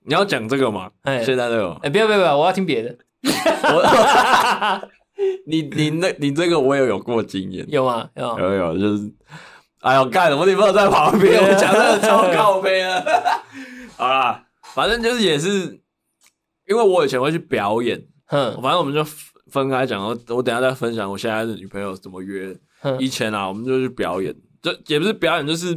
[0.04, 0.90] 你要讲这个吗？
[1.02, 2.96] 哎，现在这个，哎，不要不要不要，我要听别的。
[3.26, 4.88] 我
[5.46, 8.08] 你你那，你这个我也有过经验，有吗？
[8.16, 9.12] 有有有，就是，
[9.80, 10.46] 哎呦，干什么？
[10.46, 13.02] 你朋友在旁边，我讲的超靠北啊！
[13.96, 15.80] 好啦，反正就是也是，
[16.68, 19.02] 因为我以前会去表演，哼，反正我们就
[19.56, 20.02] 分开讲。
[20.02, 22.56] 我我等下再分享我现在的女朋友怎么约。
[23.00, 25.74] 以前啊，我们就去表演，就也不是表演，就是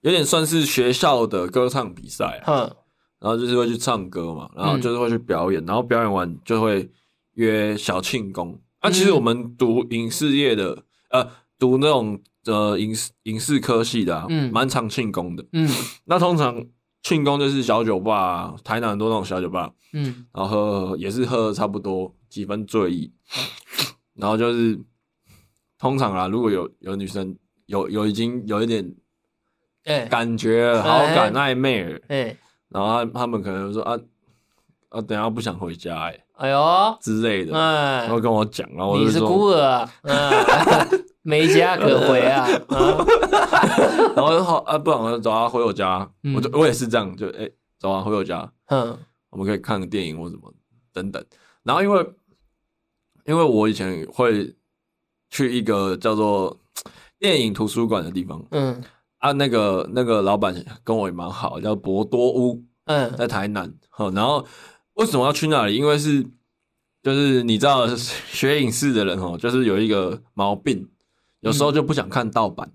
[0.00, 2.74] 有点算是学校的歌唱比赛，哼，
[3.20, 6.90] 然后就是会去唱歌嘛，然后就是会去表演，然后表演完就会。
[7.36, 11.26] 约小庆功，那、啊、其实我们读影视业的，呃，
[11.58, 15.66] 读那种呃影视影视科系的，啊，嗯，蛮常庆功的，嗯，
[16.04, 16.62] 那通常
[17.02, 23.12] 庆功就是小酒吧，啊，台南很多那种小酒吧，嗯，然后喝，也是喝差不多几分醉意，
[24.14, 24.78] 然后就是
[25.78, 27.36] 通常啊，如果有有女生
[27.66, 28.94] 有有已经有一点，
[29.84, 32.36] 哎，感觉好感暧昧了，哎，
[32.68, 33.98] 然后他他们可能说啊
[34.90, 36.24] 啊，等下不想回家，欸，哎。
[36.34, 36.98] 哎呦。
[37.00, 40.30] 之类的，哎，然后跟我讲，然后我就说，你是孤儿，嗯，
[41.22, 42.46] 没家可回啊，
[44.14, 48.98] 然后好啊，不然我就走啊，回我家，我就我也是这样，就哎，走啊，回我家，嗯，
[49.30, 50.52] 我们可以看个电影或什么
[50.92, 51.24] 等等，
[51.62, 52.06] 然后因为
[53.24, 54.54] 因为我以前会
[55.30, 56.56] 去一个叫做
[57.18, 58.82] 电影图书馆的地方，嗯，
[59.18, 60.54] 啊，那个那个老板
[60.84, 64.46] 跟我也蛮好，叫博多屋，嗯，在台南，好，然后。
[64.96, 65.74] 为什么要去那里？
[65.74, 66.22] 因为是，
[67.02, 70.86] 就是你知道，学影视的人哦，就是有一个毛病，
[71.42, 72.68] 有时候就不想看盗版。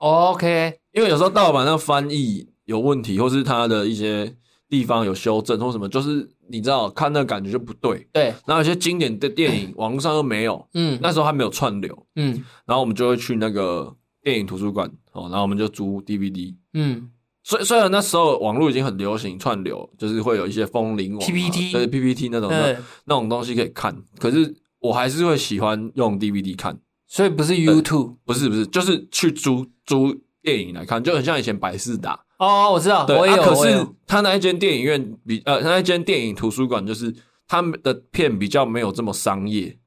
[0.00, 4.36] 嗯、OK，因为有时候盗版那个翻译有问题，或是它的一些
[4.68, 8.06] 地方有修正或什么，就是你知道看那感觉就不对。
[8.12, 17.10] 对，然后有些经典的电影网络上又没有，嗯，那时候还没有串流，嗯，然后我们就会去那个电影图书馆，哦，然后我们就租 DVD，嗯。
[17.46, 26.78] 虽虽然那时候网络已经很流行串流，就是会有一些风铃网、PPT，对 PPT 那种的那种东西可以看，可是我还是会喜欢用 DVD 看。
[27.14, 32.18] 所以不是 YouTube，不是不是，就是去租租电影来看，就很像以前百事达。
[32.38, 33.40] 哦，我知道，对，我也有。
[33.40, 37.14] 可是他那一间电影院比呃，他那一间电影图书馆就是
[37.46, 39.78] 他们的片比较没有这么商业，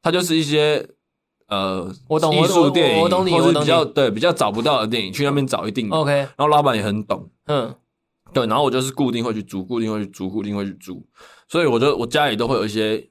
[0.00, 0.88] 他就是一些。
[1.48, 6.12] 呃，我懂，艺术电影，我懂你，或是比较对比较找不到的电影，去那边找一定 OK。
[6.12, 7.74] 然后老板也很懂，嗯，
[8.34, 11.02] 对，然后我就是固定会去租，固定会去租，固定会去租，
[11.48, 13.02] 所以我就我家里都会有一些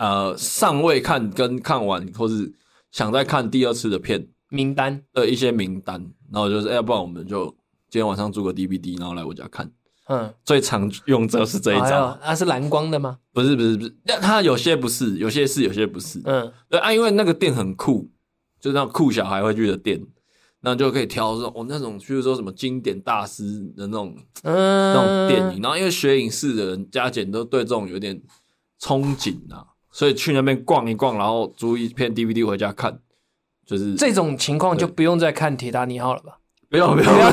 [0.00, 2.52] 呃尚未看跟看完，或是
[2.94, 7.46] 想再看第二次的片名单的一些名单，然后就是，要不然我们就
[7.90, 9.68] 今天晚上租个 DVD，然后来我家看。
[10.06, 13.18] 嗯，最常用的是这一张，那是蓝光的吗？
[13.32, 16.20] 不是，不是，不是，那它有些不是，有些是，有些不是。
[16.24, 18.08] 嗯，对啊，因为那个店很酷，
[18.60, 20.00] 就是那种酷小孩会去的店，
[20.60, 25.60] 那就可以挑这种哦，那种譬如说什么经典大师的那种，嗯，那种电影。
[25.60, 28.22] 然后因为学影视的人加减都对这种有点
[28.78, 32.98] 憧憬啊，所以去那边逛一逛，然后租一片 DVD 回家看，
[33.64, 36.38] 就是这种情况就不用再看《铁达尼号》了吧？
[36.68, 37.30] 不用，不用，不用。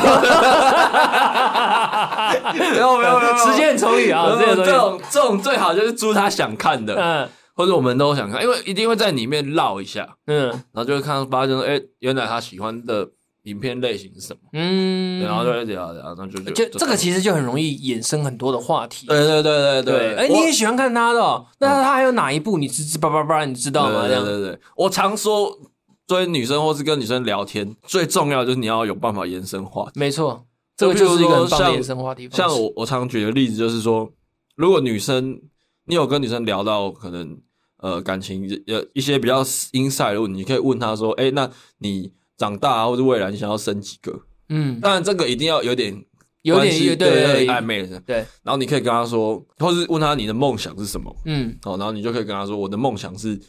[2.53, 4.37] 没有没有没有，时间很充裕啊！
[4.37, 13.09] 这种这种这种最好就是租他想看的，嗯，或者我们都想看，因为一定会在里面绕一下，嗯，然后就会看到发现说，哎，原来他喜欢的
[13.43, 24.07] 影片类型是什么，嗯，然后就聊聊，那就就这个其实就很容易衍生很多的话题，对对对对对，哎，你也喜欢看他的，那他还有哪一部你知知叭叭叭，你知道吗？
[24.07, 25.57] 对对对，我常说，
[26.05, 30.45] 追女生或是跟女生聊天，最重要就是你要有办法延伸话题，没错。
[30.77, 32.27] 这个就是一个很棒的延伸话题。
[32.31, 34.09] 像我，我常举的例子就是说，
[34.55, 35.39] 如果女生
[35.85, 37.37] 你有跟女生聊到可能
[37.77, 45.93] 呃感情呃一些比较 inside 的问题，你可以问她说：“哎，那你长大或者未来你想要生几个？”嗯，当然这个一定要有点
[46.41, 47.99] 有点对暧昧的。
[48.01, 51.15] 对，然后你可以跟他说，或是问他你的梦想是什么？
[51.25, 53.39] 嗯，好，然后你就可以跟他说：“我的梦想是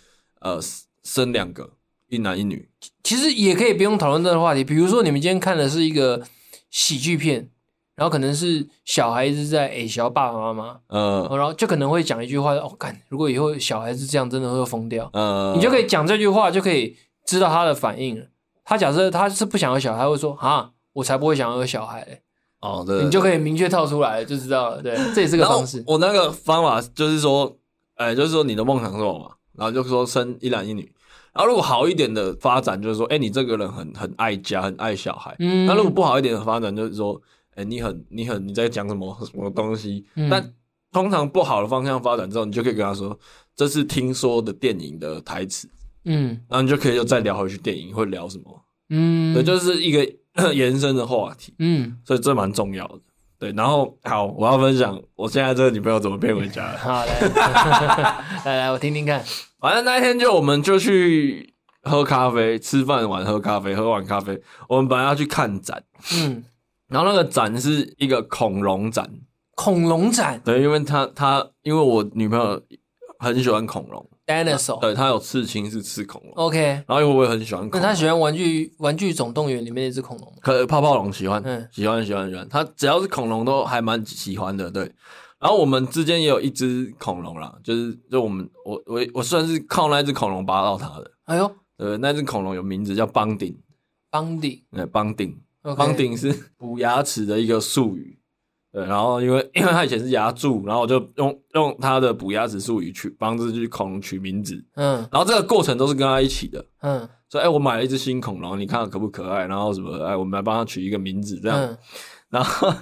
[0.41, 0.61] 呃
[1.03, 1.71] 生两个，
[2.09, 2.69] 一男一女。”
[3.03, 6.23] 其实也可以不用讨论这个话题，比如说你们今天看的是一个。
[6.75, 7.51] 喜剧片，
[7.97, 18.25] 然后可能是小孩子在诶小爸爸妈妈，嗯，然后就可能会讲一句话，哦，干，如果以后小孩子这样，真的会疯掉，嗯，你就可以讲这句话，就可以知道他的反应了。
[18.73, 22.23] 他假设他是不想要小孩，会说啊，我才不会想要有小孩嘞，
[22.61, 25.85] 哦，对，你就可以明确套出来，就知道了，对，这也是个方式。
[25.87, 27.55] 我那个方法就是说，
[27.97, 29.35] 哎，就是说你的梦想是什么嘛？
[29.59, 30.91] 然后就说生一男一女。
[31.35, 35.37] 然后如果好一点的发展就是说，哎，你这个人很很爱家，很爱小孩。
[35.39, 35.67] 嗯。
[35.67, 37.21] 那如果不好一点的发展就是说，
[37.57, 40.07] 哎，你很你很你在讲什么什么东西？
[40.15, 40.31] 嗯。
[40.31, 40.55] 但
[40.91, 43.19] 通常不好的方向发展之后，你就可以跟他说，
[43.55, 45.69] 这是听说的电影的台词。
[46.05, 46.29] 嗯。
[46.49, 48.62] 然后你就可以又再聊回去电影会聊什么？
[48.93, 49.35] 嗯。
[49.35, 50.07] 对，就是一个
[50.55, 51.53] 延伸的话题。
[51.59, 51.99] 嗯。
[52.05, 53.01] 所以这蛮重要的。
[53.39, 56.79] 对，然后好，我要分享我现在这个女朋友怎么骗回家的。
[56.79, 57.11] 好嘞，
[58.47, 59.21] 来来，我听听看。
[59.59, 65.83] 反正那一天就我们就去喝咖啡，吃饭完喝咖啡，喝完咖啡，我们本来要去看展，
[66.15, 66.45] 嗯，
[66.87, 69.11] 然后那个展是一个恐龙展，
[69.57, 72.63] 恐龙展，对，因为他他因为我女朋友
[73.19, 74.09] 很喜欢恐龙。
[74.27, 76.59] Dinosaur，对，他有刺青是刺恐龙，OK。
[76.61, 82.49] 然后因为我也很喜欢恐龙，那他喜欢玩具玩具总动员里面那只恐龙，可泡泡龙喜欢，嗯，喜欢喜欢喜欢。
[82.49, 84.91] 他只要是恐龙都还蛮喜欢的，对。
[85.41, 91.11] 然后我们之间也有一只恐龙啦，就是就我们我我我算是靠那只恐龙拔到它的。
[91.25, 93.59] 哎呦，对，那只恐龙有名字叫邦顶，
[94.09, 95.37] 邦顶，对，邦顶，
[95.77, 98.21] 邦顶是补牙齿的一个术语。
[98.73, 109.45] 对，然后因为 因为他以前是牙柱，然后我就用用他的补牙指术语去帮这只恐龙取名字，嗯，然后这个过程都是跟他一起的，嗯，所以哎，我买了一只新恐龙，你看看可不可爱？
[109.47, 111.79] 然后什么哎，我们来帮他取一个名字，这样，嗯、
[112.31, 112.73] 然后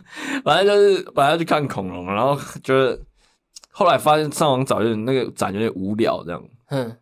[0.45, 2.97] 反正就是本来要去看恐龙，然后觉得
[3.73, 6.97] 后来发现上网找有点那个展有点无聊，这样，嗯，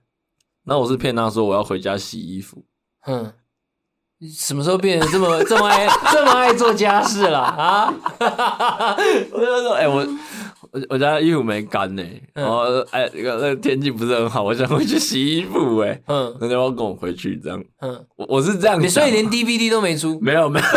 [0.64, 2.64] 那我是骗他说我要回家洗衣服，
[3.07, 3.30] 嗯。
[4.36, 7.94] 什么时候变得这么 这么爱这么爱做家事了啊？
[9.30, 10.04] 我就说，哎、欸，我
[10.72, 12.02] 我我家衣服没干呢，
[12.34, 20.66] 然后哎，那个那个天气不是很好，我想回去洗衣服，哎，嗯，那要跟我回去这样，嗯，我我是这样你，所以连 DVD 都没出，没有没有，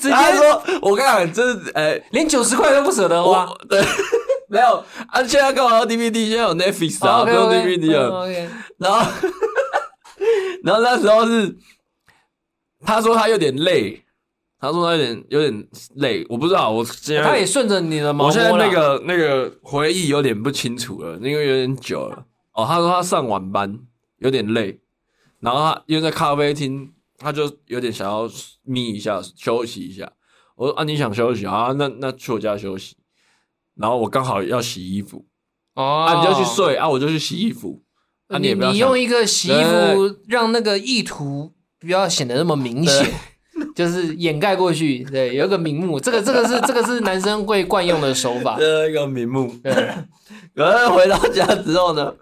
[0.00, 0.14] 直接？
[0.36, 3.78] 说，我跟你讲，这是哎，连九十块都不舍得花，对，
[4.48, 6.30] 没有啊，现在干嘛要 DVD？
[6.30, 8.26] 现在有 Netflix 啊，不用 DVD 了，
[8.78, 9.04] 然后。
[10.64, 11.56] 然后那时候是，
[12.80, 14.04] 他说他有点累，
[14.58, 22.26] 他说他有点有点累，我不知道，我现在他也顺着你的毛，我现在那个那个回忆有点不清楚了，因为有点久了。
[22.52, 23.78] 哦，他说他上晚班
[24.18, 24.80] 有点累，
[25.40, 28.30] 然后他因为在咖啡厅，他就有点想要
[28.62, 30.10] 眯一下休息一下。
[30.56, 31.74] 我说啊，你想休息啊？
[31.76, 32.96] 那那去我家休息。
[33.76, 35.26] 然后我刚好要洗衣服，
[35.74, 37.83] 哦，啊，你就去睡啊，我就去洗衣服。
[38.28, 43.06] 啊、你你用一个洗衣服让那个意图不要显得那么明显，
[43.76, 45.04] 就是掩盖过去。
[45.04, 48.56] 对，有一个名目，这个这个是这个是男生会惯用的手法。
[48.58, 49.54] 这一个名目。
[49.62, 49.72] 对。
[50.56, 52.14] 可是回到家之后呢，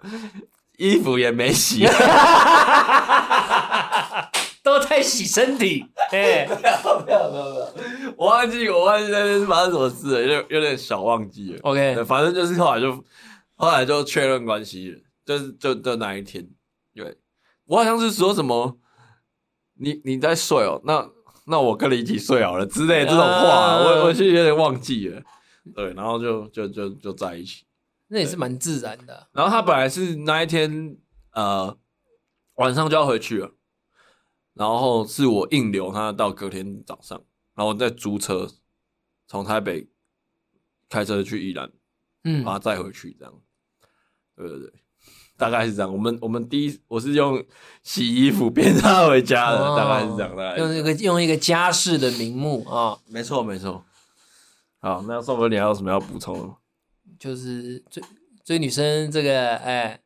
[0.77, 1.85] 衣服也没洗，
[4.63, 5.85] 都在洗身体。
[6.11, 7.59] 哎，没有没有没有没
[8.05, 11.59] 有，我忘记我忘记那边是发生什么事了，有点有点小忘记了。
[11.61, 12.91] OK，反正就是后来就
[13.55, 14.97] 后来就确认关系了。
[15.25, 16.49] 就是就就那一天，
[16.93, 17.17] 对，
[17.65, 18.79] 我好像是说什么，
[19.75, 21.09] 你你在睡哦，那
[21.45, 25.21] 那我跟你一起睡好了之类的这种话，我我其实有点忘记了，
[25.73, 27.65] 对，然后就就就就在一起，
[28.07, 29.29] 那也是蛮自然的。
[29.33, 30.97] 然后他本来是那一天
[31.31, 31.77] 呃
[32.55, 33.51] 晚上就要回去了，
[34.53, 37.23] 然后是我硬留他到隔天早上，
[37.55, 38.49] 然后再租车
[39.27, 39.89] 从台北
[40.89, 41.71] 开车去宜兰，
[42.23, 43.41] 嗯，把他载回去这样，
[44.35, 44.73] 对对对。
[45.35, 47.43] 大概是这样，我们我们第一我是用
[47.81, 50.57] 洗衣服变他回家的，哦、大概是这样的。
[50.57, 53.83] 用一个用一个家事的名目啊、哦，没错没错。
[54.79, 56.55] 好，那宋哥你还有什么要补充的？
[57.17, 58.03] 就是追
[58.45, 59.99] 追女生这个，哎，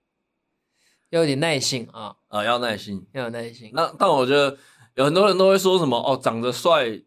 [1.10, 3.70] 要有点耐性啊啊，要耐心，要有耐心。
[3.74, 4.58] 那但我觉得
[4.96, 7.02] 有很多人都会说什么哦，长得帅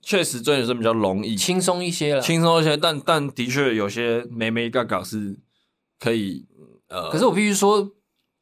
[0.00, 2.76] 确实追女生比较容易，轻松一些了，轻松一些。
[2.76, 5.38] 但但的确有些眉眉嘎嘎是
[6.00, 6.46] 可以。
[6.88, 7.92] 呃，可是我必须说，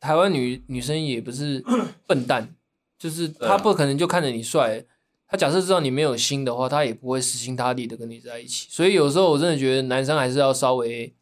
[0.01, 1.65] 台湾女女生也不是
[2.07, 2.55] 笨蛋，
[2.99, 4.85] 就是她不可能就看着你帅，
[5.27, 8.69] 她假设知道你没有心的话，她也不会死心塌地的跟你在一起。
[8.71, 11.15] 所以有时候我真的觉得男生还是要稍微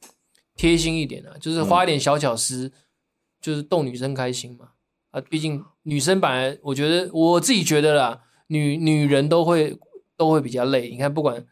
[0.57, 2.73] 贴心一点啊，就是花一点小巧思，嗯、
[3.41, 4.71] 就是逗女生开心嘛。
[5.13, 9.79] 啊，毕竟女生本来我觉得我自己觉得啦，女女人都会
[10.17, 10.91] 都会比较累。
[10.91, 11.47] 你看，不管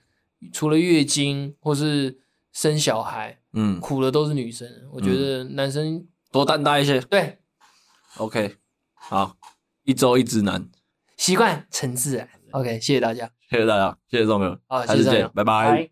[0.52, 2.18] 除了月经或是
[2.60, 3.38] 生小孩。
[3.54, 7.00] 嗯，苦的都是女生，我觉得男生多担待一些。
[7.00, 7.38] 对
[8.18, 8.56] ，OK，
[8.92, 9.34] 好，
[9.84, 10.68] 一周一直男，
[11.16, 12.28] 习惯成自然。
[12.50, 15.88] OK，谢谢大家，谢谢大家，谢谢众朋友，好，下次见，拜拜。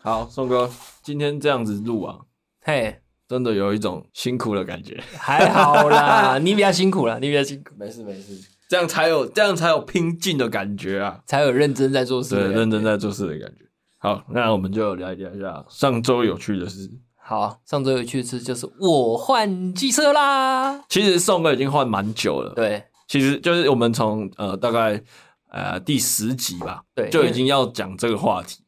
[0.00, 0.70] 好，宋哥，
[1.02, 2.20] 今天这样子录啊，
[2.60, 3.02] 嘿。
[3.28, 13.64] 真的有一种辛苦的感觉，还好啦， 你比较辛苦啦，你比较辛苦，没事没事，这样才有这样才有拼劲的感觉啊，才有认真在做事，对，认真在做事的感觉。
[13.98, 16.88] 好，那我们就聊一聊一下上周有趣的事。
[17.16, 20.84] 好，上周有趣的事就是我换机车啦。
[20.88, 25.02] 其实宋哥已经换蛮久了，对，其实就是我们从呃大概
[25.50, 28.62] 呃第十集吧，对，就已经要讲这个话题。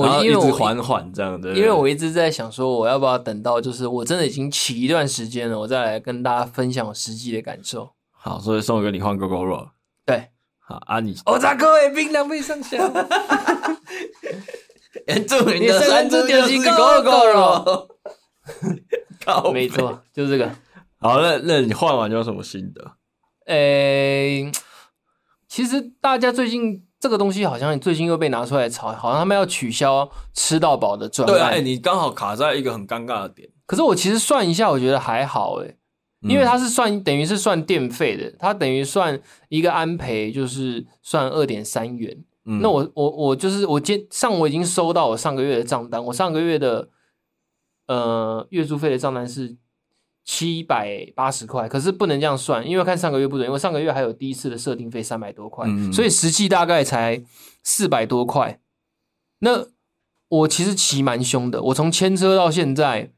[0.00, 7.90] 我一直缓缓这样的，因为我一直在想说，我要不要等到就是我真的已经骑一段时间了，我再来跟大家分享我实际的感受。
[8.10, 9.70] 好，所以送给你换 Gogoro。
[10.04, 10.28] 对，
[10.58, 12.76] 好啊你，我咋各位冰两倍上下？
[15.06, 17.88] 原住民的山猪就是 Gogoro。
[19.24, 20.50] 靠，没错，就是这个。
[20.98, 22.92] 好，那那你换完就有什么心得？
[23.46, 24.52] 诶、欸，
[25.46, 31.32] 其实大家最近这个东西好像最近又被拿出来炒，好像他们要取消吃到饱的专案。
[31.32, 33.48] 对啊，欸、你刚好卡在一个很尴尬的点。
[33.64, 35.76] 可是我其实算一下，我觉得还好诶、欸，
[36.28, 42.24] 因为它是算等于是算电费的，它等于算一个安培就是算二点三元。
[42.44, 46.88] 嗯、那我我我就是我今上我已经收到我上个月的账单，我上个月的
[47.86, 49.56] 呃月租费的账单是。
[50.26, 57.22] 七百八十块，可是不能这样算，因为看上个月不准，因为上个月还有第一次的设定费三百多块，嗯、所以实际大概才
[57.62, 58.60] 四百多块。
[59.38, 59.64] 那
[60.28, 63.12] 我其实骑蛮凶的，我从牵车到现在，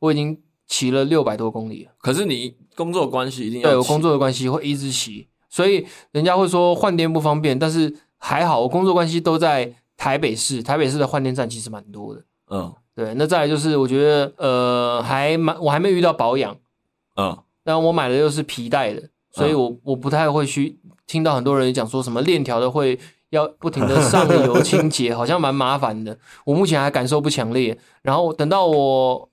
[0.00, 1.92] 我已经骑了六百多公里了。
[1.98, 12.24] 可是你工作关系一定要对我工作的关系会一直骑，所以人家会说换电不方便，但是还好我工作关系都在台北市，台北市的换电站其实蛮多的。
[12.50, 12.74] 嗯。
[12.94, 16.56] 对，那再来就是我觉得，呃，还蛮，我还没遇到保养，
[17.16, 22.96] 嗯，但我买的又是皮带的，所以我、嗯、我不太会去听到很多人讲说什么链条的会
[23.30, 26.16] 要不停的上油 清洁，好像蛮麻烦的。
[26.44, 29.28] 我目前还感受不强烈，然后等到我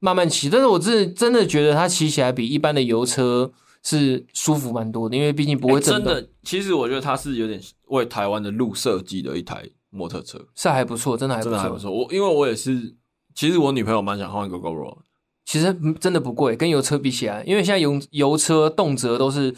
[0.00, 3.52] 慢慢骑，但是我真的真的觉得它骑起来比一般的油车
[3.84, 6.12] 是舒服蛮多的，因为毕竟不会震动。
[6.12, 9.62] 真的，其实我觉得它是有点为台湾的路设计的一台。
[9.96, 10.38] 摩托车。
[10.54, 11.90] 是还不错，真的还不错，真的还不错。
[11.90, 12.94] 我因为我也是，
[13.34, 14.98] 其实我女朋友蛮想换一个 Gogoro，
[15.44, 19.54] 其实真的不贵，跟油车比起来，因为现在油油车动辄都是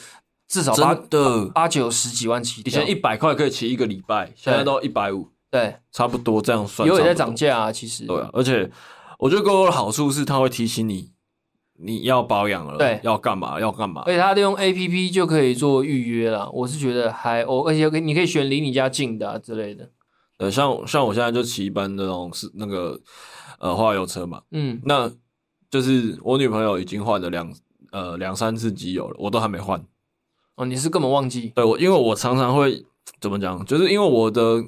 [0.47, 1.47] 至少八的。
[1.47, 6.89] 八九十几万起，以前一百块可以骑一个礼拜，现在都一百五，对，差不多这样算。
[6.89, 8.07] 油也在涨价啊，其实。
[8.07, 8.70] 对啊，而且
[9.18, 11.11] 我觉得 Gogoro 的好处是它会提醒你
[11.80, 19.89] 你要保养了，对，要干嘛要干嘛，而且它利用 APP 就可以做预约了，我是觉得还哦，而且可以你可以选离你家近的啊之类的。
[20.39, 22.99] 呃，像像我现在就骑一般那种是那个
[23.59, 25.11] 呃化油车嘛，嗯，那
[25.68, 27.53] 就是我女朋友已经换了两
[27.91, 29.84] 呃两三次机油了，我都还没换。
[30.55, 31.53] 哦，你是根本忘记？
[31.57, 32.86] 对，我因为我常常会
[33.20, 34.64] 怎么讲，就是因为我的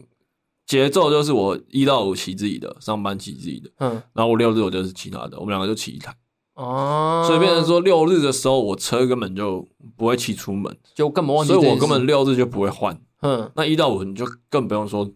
[0.67, 6.13] 节奏就是我一到五骑自己的，上班骑自己的，嗯，然后我六日我就是骑他的，我们两个就骑一台。
[6.55, 9.67] 哦，所以变成说六日的时候，我车根本就
[9.97, 13.01] 不会骑出门，就根本忘记，所以我根本六日就不会换。
[13.23, 15.09] 嗯，那一到五你就更不用说。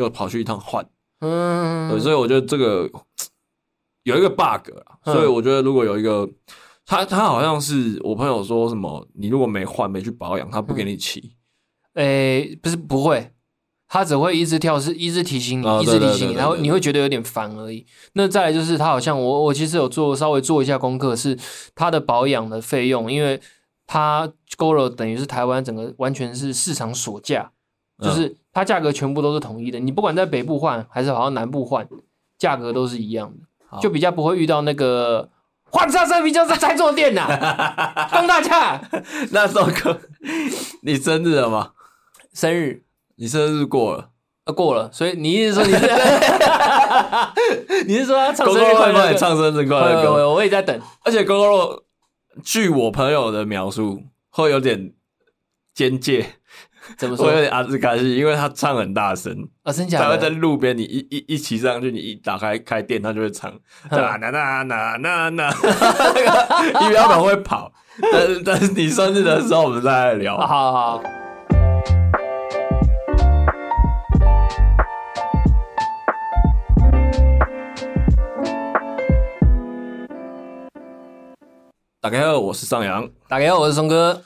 [0.00, 0.84] 又跑去一趟换，
[1.20, 2.90] 嗯，对，所以我觉得这个
[4.02, 4.70] 有一个 bug
[5.04, 6.28] 所以我觉得如果有一个，
[6.86, 11.36] 他他好像是我朋友说什么，你如果没换没去保养，他不给你骑，
[11.94, 13.32] 诶、不是不会，
[13.86, 17.86] 他只会一直跳，是一直提醒你，哦、一直提醒你，然后你会觉得有点烦而已。
[18.14, 21.38] 那再来就是他好像我我其实有做稍微做一下功课，是
[21.74, 23.40] 他的保养的费用，因为
[23.86, 27.52] 他 Gogoro 等于是台湾整个完全是市场锁价，
[28.02, 28.38] 就是。
[28.52, 31.88] 它价格全部都是统一的，你不管在北部换还是好像南部换，
[32.36, 33.32] 价格都是一样
[33.70, 35.28] 的，就比较不会遇到那个
[35.70, 37.26] 换车车比就是在坐垫呐，
[38.12, 38.82] 东大家。
[39.30, 40.00] 那时候哥，
[40.82, 41.70] 你生日了吗？
[42.34, 42.82] 生日，
[43.16, 44.10] 你生日过了，
[44.44, 45.78] 啊过了，所以你意思说你是，
[47.86, 49.14] 你是说他唱生日快乐？
[49.14, 50.76] 唱生日快乐歌，我也在等。
[51.04, 51.82] 而且 Gogoro，
[52.42, 54.92] 据我朋友的描述，会有点
[55.76, 56.34] 边界。
[56.96, 57.26] 怎么说？
[57.26, 60.04] 我有点阿兹卡西，因为他唱很大声啊，真假的？
[60.04, 63.52] 他会在路边，你一一一骑上去，你一打开开店，他就会唱，
[63.90, 65.50] 那那那那那那，
[66.82, 67.72] 因为他们会跑。
[68.12, 70.36] 但是但是你生日的时候，我们再来聊。
[70.38, 71.02] 好好好。
[82.02, 83.06] 大家好，我是上扬。
[83.28, 84.22] 大家好，我是松哥。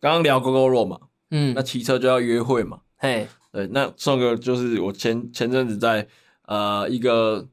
[0.00, 1.07] 刚刚聊 Gogoro 嘛。
[1.30, 2.80] 嗯，那骑车就要约会嘛？
[2.96, 6.08] 嘿，对，那宋哥就是我前前阵子在
[6.46, 7.46] 呃一个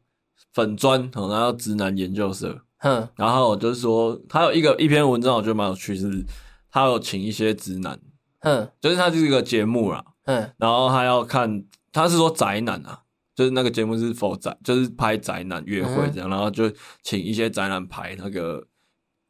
[0.54, 6.26] 粉砖，然后直男研究社，哼，然后我就是说他有一个一篇文章，我觉得蛮有趣，是
[6.72, 8.00] 他有请一些直男，
[8.40, 13.04] 哼，就是他就是一个节目啦，嗯，然后他要看，他是说宅男啊，
[13.36, 16.72] 就是那个节目是 for 宅，就是拍宅男约会这样，嗯、然后就
[17.04, 18.66] 请一些宅男排那个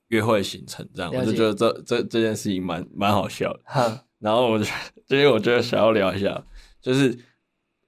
[0.09, 3.99] 约会行程这样，我就觉得这这这件事情蛮蛮好笑的，哼。
[4.25, 4.65] 然后我就，
[5.07, 6.43] 今天我觉得想要聊一下，
[6.81, 7.15] 就是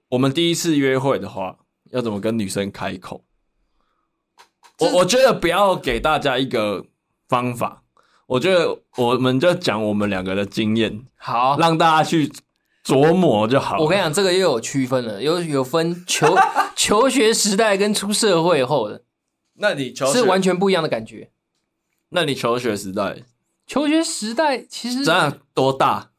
[0.07, 1.57] 我们第一次约会的话，
[1.89, 3.23] 要怎么跟女生开口？
[4.77, 6.85] 我我觉得不要给大家一个
[7.27, 7.81] 方法，
[8.27, 12.31] 我觉得我们就讲我们两个的经验，好，让大家去
[12.85, 13.79] 琢磨就好。
[13.79, 16.37] 我跟你讲，这个又有区分了，有有分求
[16.77, 19.01] 求学时代跟出社会后的，
[19.53, 21.31] 那你求是完全不一样的感觉。
[22.09, 23.23] 那你求学时代？
[23.65, 26.11] 求学时代其实这样多大？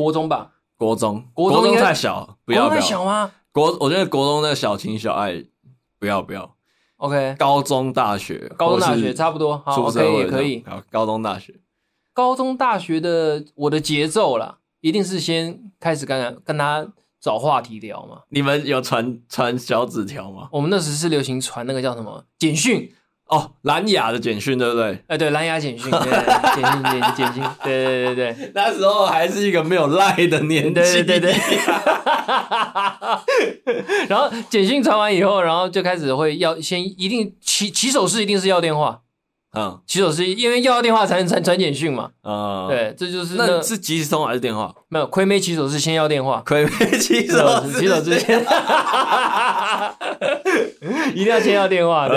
[0.00, 0.52] 国中吧。
[0.78, 2.80] 国中，国中太小，不要不要。
[2.80, 3.30] 太小吗？
[3.52, 5.44] 国，我觉得国中那个小情小爱，
[5.98, 6.56] 不要不要。
[6.96, 10.64] OK，高中大学，高中大学差不多，好，OK 也可以。
[10.66, 11.54] 好，高中大学，
[12.14, 16.86] 高中大学的我的节奏啦，一定是先开始跟他跟他
[17.20, 18.22] 找话题聊嘛。
[18.30, 20.48] 你们有传传小纸条吗？
[20.50, 22.90] 我们那时是流行传那个叫什么简讯。
[23.30, 24.98] 哦，蓝牙的简讯对不对？
[25.06, 26.00] 哎，对，蓝牙简讯，对，
[26.56, 31.40] 简讯简简讯， 对对对对，那时候还是一个没有赖的年纪，对对对对。
[34.08, 39.00] 然后简讯传完以后，然后就开始会要先一定起起手式，一定是要电话。
[39.52, 42.10] 嗯，起手是，因为要电话才能传传简讯嘛。
[42.22, 44.72] 啊，对，这就是那是即时通还是电话？
[44.88, 48.40] 没有，亏没起手是先要电话，亏没起手式，起手之前，
[51.14, 52.08] 一定要先要电话。
[52.08, 52.16] 对，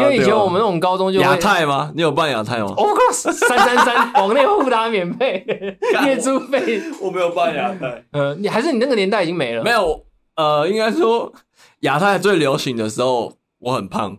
[0.00, 1.92] 因为以前我们那种高中就亚太吗？
[1.94, 5.44] 你有办亚太吗？Of course，三三三 网内互打免费，
[6.06, 6.80] 月租费。
[7.02, 8.02] 我没有办亚太。
[8.12, 9.62] 呃，你还是你那个年代已经没了？
[9.62, 10.02] 没有，
[10.36, 11.30] 呃，应该说
[11.80, 14.16] 亚太最流行的时候，我很胖。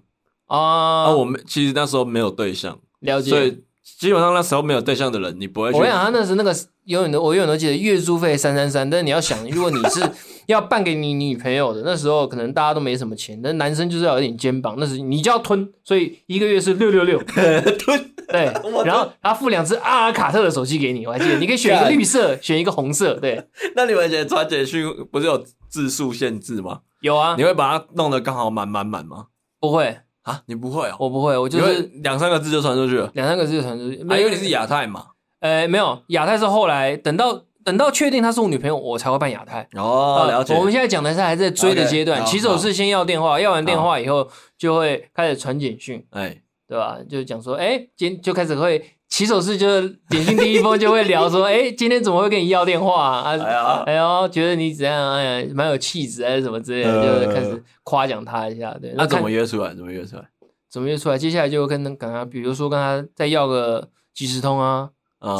[0.57, 3.63] 啊，我们其实那时候没有对象，了解，所以
[3.99, 5.75] 基本上那时候没有对象的人，你不会去。
[5.77, 6.53] 我跟你讲，他那时那个
[6.85, 8.89] 永远都，我永远都记得月租费三三三。
[8.89, 10.01] 但是你要想，如果你是
[10.47, 18.13] 要办给你女朋友的，那时候可能大家都没什么钱，但男生就是要有点肩膀，那时你就要吞，所以一个月是六六六吞。
[18.27, 18.45] 对，
[18.85, 23.13] 然后他付两只阿尔卡特的手机给你，我还记得，你可以选一个绿色，选一个红色。
[23.15, 23.41] 对，
[23.75, 26.81] 那你们以前传简讯不是有字数限制吗？
[26.99, 29.27] 有啊，你会把它弄得刚好满满满吗？
[29.61, 29.97] 不会。
[30.23, 30.95] 啊，你不会哦？
[30.99, 33.09] 我不会，我就是两三个字就传出去了。
[33.15, 35.07] 两三个字就传出去，因为你是亚太嘛。
[35.39, 39.67] 呃，没有，亚太是后来等到等到确定她是我女朋友，我才会办亚太。
[39.73, 40.53] 哦，了解。
[40.55, 46.99] 我们现在讲的是还在追的阶段，起手是先要电话，要完电话以后就会开始传简讯，哎，对吧？
[47.09, 53.29] 就讲说，哎，今就开始会起手是就是点进第一封就会聊说， 哎，今天怎么会跟你要电话啊？
[53.29, 55.13] 哎呀，哎呦，觉得你怎样？
[55.13, 58.73] 哎呀，蛮有气质还是什么之类的，就开始夸奖他一下。
[58.81, 59.75] 对，那怎么约出来？
[59.75, 60.23] 怎么约出来？
[60.69, 61.17] 怎么约出来？
[61.17, 64.89] 接下来就跟跟他，比如说跟他再要个即时通啊，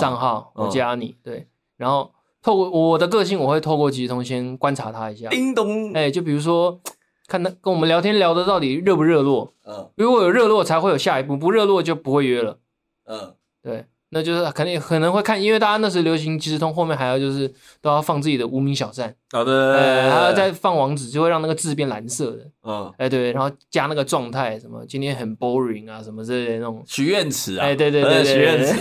[0.02, 1.48] 账号我加你，对，
[1.78, 2.12] 然后
[2.44, 5.30] 透过我的个性，我会透过即时通先观察他一下。
[5.30, 6.82] 叮咚，哎，就比如说
[7.28, 12.60] 看他跟我们聊天聊的到底热不热络，嗯，如果有热络才会有下一步，不热络就不会约了，
[13.06, 13.86] 嗯，对。
[14.14, 17.48] 那就是肯定可能会看，因为大家那时流行即时通，后面还要就是
[17.80, 28.76] 都要放自己的无名小站，好的，还要再放网址，就会让那个字变蓝色的，嗯，哎对，然后加那个状态，什么今天很 boring 啊，什么之类的那种许愿词啊，哎对对对，许愿词。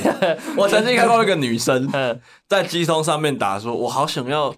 [0.56, 1.88] 我曾经看到一个女生
[2.48, 4.52] 在即时通上面打说，我好想要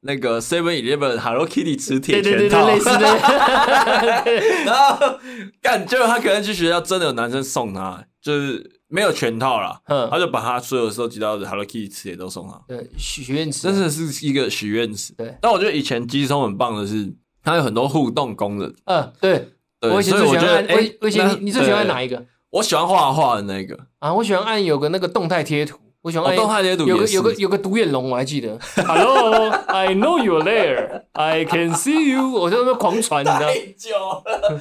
[0.00, 3.00] 那个 Seven Eleven Hello Kitty 磁铁全套，类似的，
[4.66, 5.18] 然后
[5.62, 8.77] 干，结果她可能去学校真的有男生送她，就是。
[8.88, 12.62] 没有全套啦，嗯，他就把他所有收集到的 Hello Kitty 词也都送上。
[12.66, 15.12] 对，许愿池，真的是一个许愿池。
[15.12, 17.12] 对，但我觉得以前即时通很棒的是，
[17.42, 18.74] 它有很多互动功能。
[18.86, 22.24] 嗯，对，对，所以我觉得，哎，我以前你你最喜欢哪一个？
[22.50, 28.58] 我喜欢画画的那个啊，我喜欢按有个那个动态贴图，我喜欢按动态贴图，有个有个有个独眼龙，我还记得。
[28.86, 32.26] Hello，I know you're there，I can see you。
[32.30, 33.40] 我就在那狂传，你知道？
[33.40, 34.60] 太久了。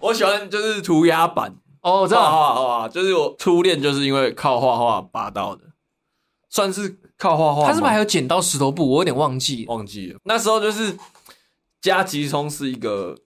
[0.00, 1.54] 我喜欢就是涂鸦版。
[1.82, 5.62] 哦，我知道，画画，就是我初恋就是因为靠画画拔到的，
[6.48, 7.66] 算是靠画画。
[7.66, 8.88] 他是不是还有剪刀石头布？
[8.88, 10.18] 我有点忘记，忘记了。
[10.24, 10.96] 那时候就是
[11.80, 13.16] 加急冲是一个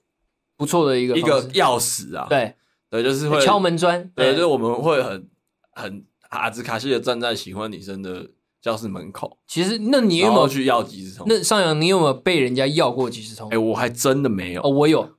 [0.57, 2.27] 不错的一个一个钥匙啊。
[2.29, 2.55] 对
[2.91, 4.09] 对，就是会敲门砖。
[4.15, 5.29] 对，就是我们会很
[5.73, 8.29] 很哈兹卡西的站在喜欢女生的
[8.63, 9.37] 教室门口。
[9.49, 11.27] 其实，那你有没有去要即时通？
[11.29, 13.49] 那上扬，你有没有被人家要过即时通？
[13.51, 14.63] 哎，我还真的没有。
[14.63, 15.11] 哦，我有，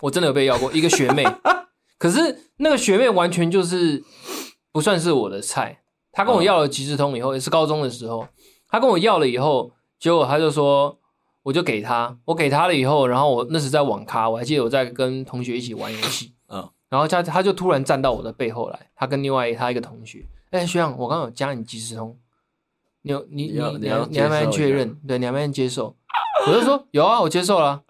[0.00, 1.24] 我真的有被要过一个学妹。
[1.96, 4.02] 可是那个学妹完全就是
[4.70, 5.80] 不算是我的菜。
[6.12, 8.26] 她跟我要了即时通以后，也是高中的时候，
[8.68, 10.98] 她跟我要了以后，结果她就说，
[11.42, 22.18] 我就给她，我给她了以后，然后我那时在网咖，我还记得我在跟同学一起玩游戏，嗯，然后她她就突然站到我的背后来，她跟另外她一个同学，哎，学长，我刚刚有加你即时通，
[23.02, 24.94] 你有你你你你还没确认？
[25.08, 25.96] 对，你还没接受？
[26.46, 27.82] 我就说有啊，我接受了。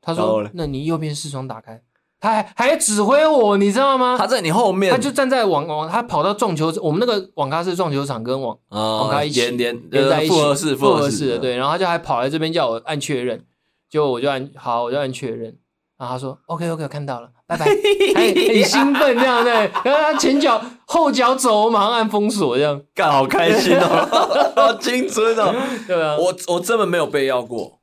[0.00, 1.82] 他说，那你右边视窗打开。
[2.24, 4.16] 他还还指挥我，你知道吗？
[4.18, 11.56] 他在你后面，他就站在网网，他跑到撞球，我们那个网咖是撞球场跟网、哦、网咖一起连连连在一起，复合式复合式的，对。
[11.56, 13.44] 然后他就还跑来这边叫我按确认，
[13.90, 15.54] 结果我就按好，我就按确认。
[15.98, 17.66] 然后他说 OK OK，我看到了，拜拜。
[17.66, 17.74] 很
[18.48, 19.52] 很兴奋这样对，
[19.84, 25.54] 然后他前脚后脚走，我马上按封锁这样，干好开心哦， 好青春哦。
[25.86, 27.80] 对啊，我我真的没有被要过，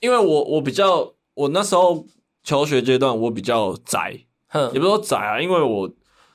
[0.00, 2.04] 因为我我比较我那时候。
[2.42, 4.18] 求学阶段我比较宅，
[4.48, 5.90] 哼，也不是说宅啊，因为我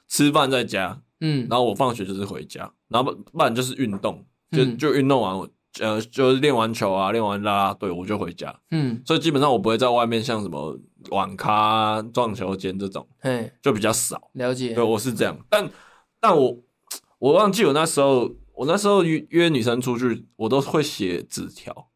[0.07, 5.37] 吃饭在家，嗯，然后我放学就是回家，然后不然就是运动，就就运动完，
[5.79, 8.57] 呃，就是练完球啊，练完啦啦队，我就回家。
[8.71, 10.79] 嗯，所以基本上我不会在外面像什么
[11.09, 14.29] 网咖、撞球间这种，嘿，就比较少。
[14.33, 14.73] 了解。
[14.73, 15.69] 对，我是这样，但
[16.19, 16.57] 但我
[17.19, 21.89] 我忘记我那时候，我那时候约约女生出去，我都会写纸条。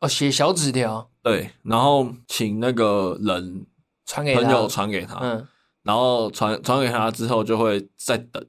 [0.00, 1.10] 哦，写小纸条。
[1.26, 3.66] 对，然后请那个人
[4.04, 5.48] 传给他，朋友传给他，嗯，
[5.82, 8.46] 然后传传给他之后就会再等。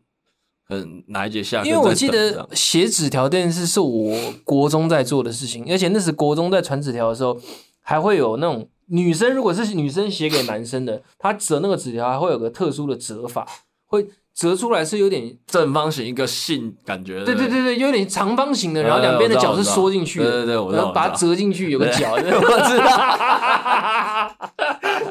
[0.70, 1.68] 嗯，哪一节下课？
[1.68, 7.36] 因为我记得写纸条这件事是我国中在做的事情，而且那时国中在传纸条的时候，
[7.82, 13.48] 还会有那种女生，如果是女生写给男生的，她折那个纸条还会有个特殊的折法，
[13.88, 14.08] 会。
[14.38, 17.24] 折出来是有点正方形，一个信感觉。
[17.26, 20.26] 对对对对，有点长方形的，然后两边的角是缩进去的。
[20.26, 22.12] 对对对，然后把它折进去，有个角。
[22.14, 22.20] 我
[22.70, 22.88] 知道。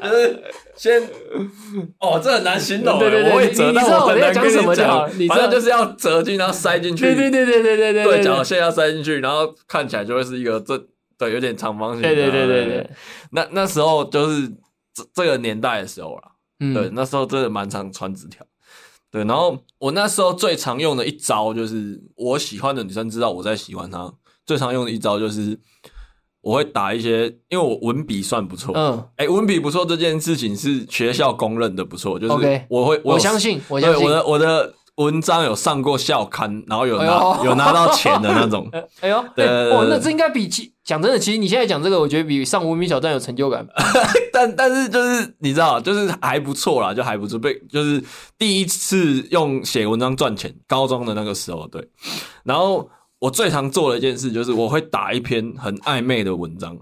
[0.01, 0.41] 就 是
[0.77, 1.03] 先，
[1.99, 3.01] 哦，这很难形容。
[3.01, 5.11] 对对对，我会折，但我很难跟你讲。
[5.19, 7.03] 你反正就是要折进，然后塞进去。
[7.03, 8.05] 对对对对对对对。
[8.05, 10.81] 对角线要塞进去，然后看起来就会是一个这
[11.19, 12.03] 对有点长方形。
[12.03, 12.89] 对对对对对。
[13.33, 14.47] 那那时候就是
[14.95, 16.23] 这这个年代的时候了。
[16.61, 16.73] 嗯。
[16.73, 18.47] 对，那时候真的蛮常传纸条。
[19.11, 24.13] 对，然后我那时候最常用的一招就是，我喜欢的女生知道我在喜欢她，
[24.45, 25.59] 最常用的一招就是，
[26.41, 32.33] 我会打一些，因为我文笔算不错，嗯，哎，文笔不错这件事情是学校公认的不错，就是
[32.69, 34.75] 我会，我，我相信，我相信我的我的。
[34.97, 38.67] 文章有上过校刊，然后有拿、哎、有拿到钱的那种。
[39.01, 43.67] 哎呦，对，哦，那这应该比其讲真的，其实你现在讲这个，我觉得比上无名小站有成就感。
[44.33, 47.39] 但但是就是你知道，就是还不错啦，就还不错。
[47.39, 48.03] 被就是
[48.39, 51.91] 第一次用写文章赚钱，高中的那个时候，对。
[52.45, 56.79] 然后我最常做的一件事就是，我会打一篇很暧昧的文章，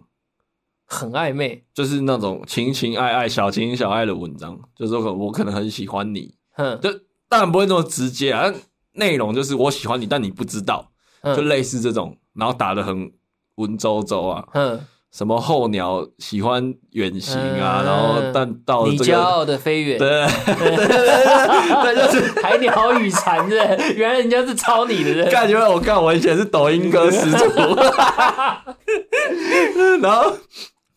[0.86, 6.90] 很暧昧，就是那种情情爱爱、小情小爱的文章，就是我我可能很喜欢你，哼，就。
[7.26, 8.52] 当然不会那么直接啊，
[8.92, 10.92] 内容就是我喜欢你，但你不知道，
[11.24, 13.10] 就类似这种，然后打的很
[13.56, 14.80] 文绉绉啊，嗯，
[15.12, 23.56] 什么候鸟喜欢远行啊，然后但到你骄傲的飞远，对对对对， 就是海鸟与蝉的，
[23.94, 27.36] 原来人家是抄你的人，感觉我看我以前是抖音歌始祖，
[30.02, 30.36] 然后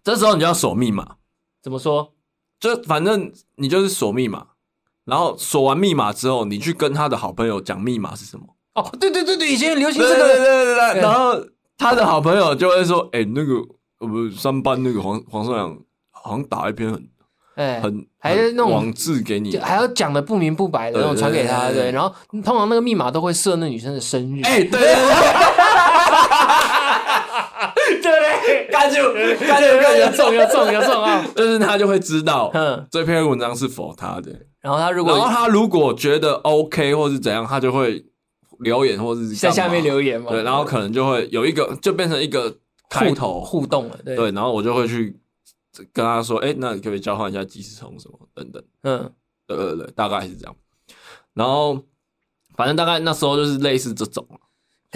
[0.04, 1.16] 这时候你就要锁密码，
[1.62, 2.14] 怎么说？
[2.60, 4.48] 就反正你就是锁密码。
[5.06, 8.46] 然后锁完密码之后，你去跟他的好朋友讲密码是什么？
[8.76, 10.16] 哦，对对对对，以前很流行这个。
[10.18, 11.02] 对对对对对。
[11.02, 11.40] 然后
[11.78, 13.54] 他的好朋友就会说：“哎，那个
[14.00, 15.78] 我们三班那个黄黄少阳
[16.12, 17.08] 好像打一篇很，
[17.56, 21.70] 哎，很还是那种网志给你，还要讲的不明不白的那种传给他。
[21.72, 24.42] 对，然后通常那个密码都会设那女生的生日。
[24.44, 24.94] 哎，对对对。
[28.02, 29.02] 对，感觉
[29.46, 31.26] 感觉感觉有中有中有中啊！
[31.36, 34.32] 就是他就会知道，嗯，这篇文章是 for 他的。
[34.62, 38.06] 然后他如果，然后他如果觉得 OK 或是怎样，他就会
[38.60, 40.32] 留言或是在下面留言嘛。
[40.32, 42.56] 对，然后可能就会有一个，就变成一个
[42.90, 44.00] 开头互动了。
[44.06, 45.20] 对，对，然后我就会去
[45.94, 49.12] 跟他说：“哎，那你可不可以交换一下即时通什么等等？”嗯，
[49.46, 50.56] 对对对，大概是这样。
[51.34, 51.80] 然后
[52.56, 54.28] 反正大概那时候就是类似这种。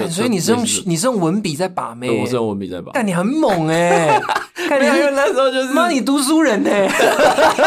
[0.09, 2.09] 所以你是用你是用文笔在把妹？
[2.22, 2.91] 我是用文笔在把。
[2.93, 4.20] 但你很猛哎！
[4.55, 6.70] 看你那时候就是妈，你读书人呢？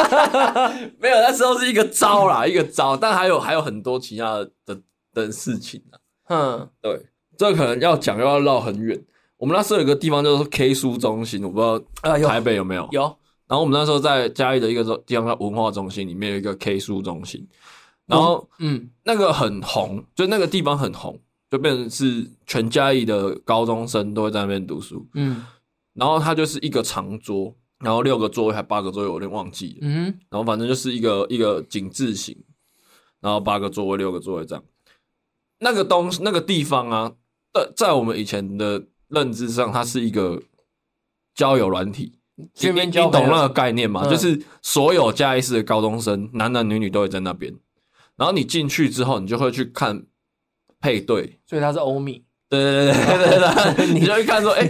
[0.98, 2.96] 没有，那时候是一个招啦，一个招。
[2.96, 4.80] 但还有还有很多其他的
[5.14, 5.98] 的，事情呢。
[6.28, 7.06] 嗯，对，
[7.38, 9.02] 这可能要讲又要绕很远。
[9.36, 12.88] 我们那时候有个地方叫做 K 书中心，我不知道啊，台北有没有？
[12.92, 13.02] 有。
[13.46, 17.46] 然后我们那时候在嘉义的一个地方叫文化中心，里面有一个 K 书中心。
[18.06, 21.18] 然后嗯，那个很红，就那个地方很红。
[21.50, 25.44] 就变成是全嘉义的高中生都会在那边读书，嗯，
[25.92, 32.36] 然后它就是一个长桌，然后六个座位还八个座位，我有点忘记了，嗯，然后反正就是一个一个井字形，
[33.20, 34.64] 然后八个座位六个座位这样。
[35.64, 37.12] 那个东那个地方啊，
[37.52, 40.40] 在在我们以前的认知上，它是一个
[41.34, 44.02] 交友软体，你你懂那个概念吗？
[44.04, 47.52] 嗯、就是所有嘉义市的高中生，男男女女都会在那边，
[48.16, 50.06] 然后你进去之后，你就会去看。
[50.80, 52.22] 配对，所以他是欧米。
[52.50, 54.66] 对对对对对对， 你就会看说，哎，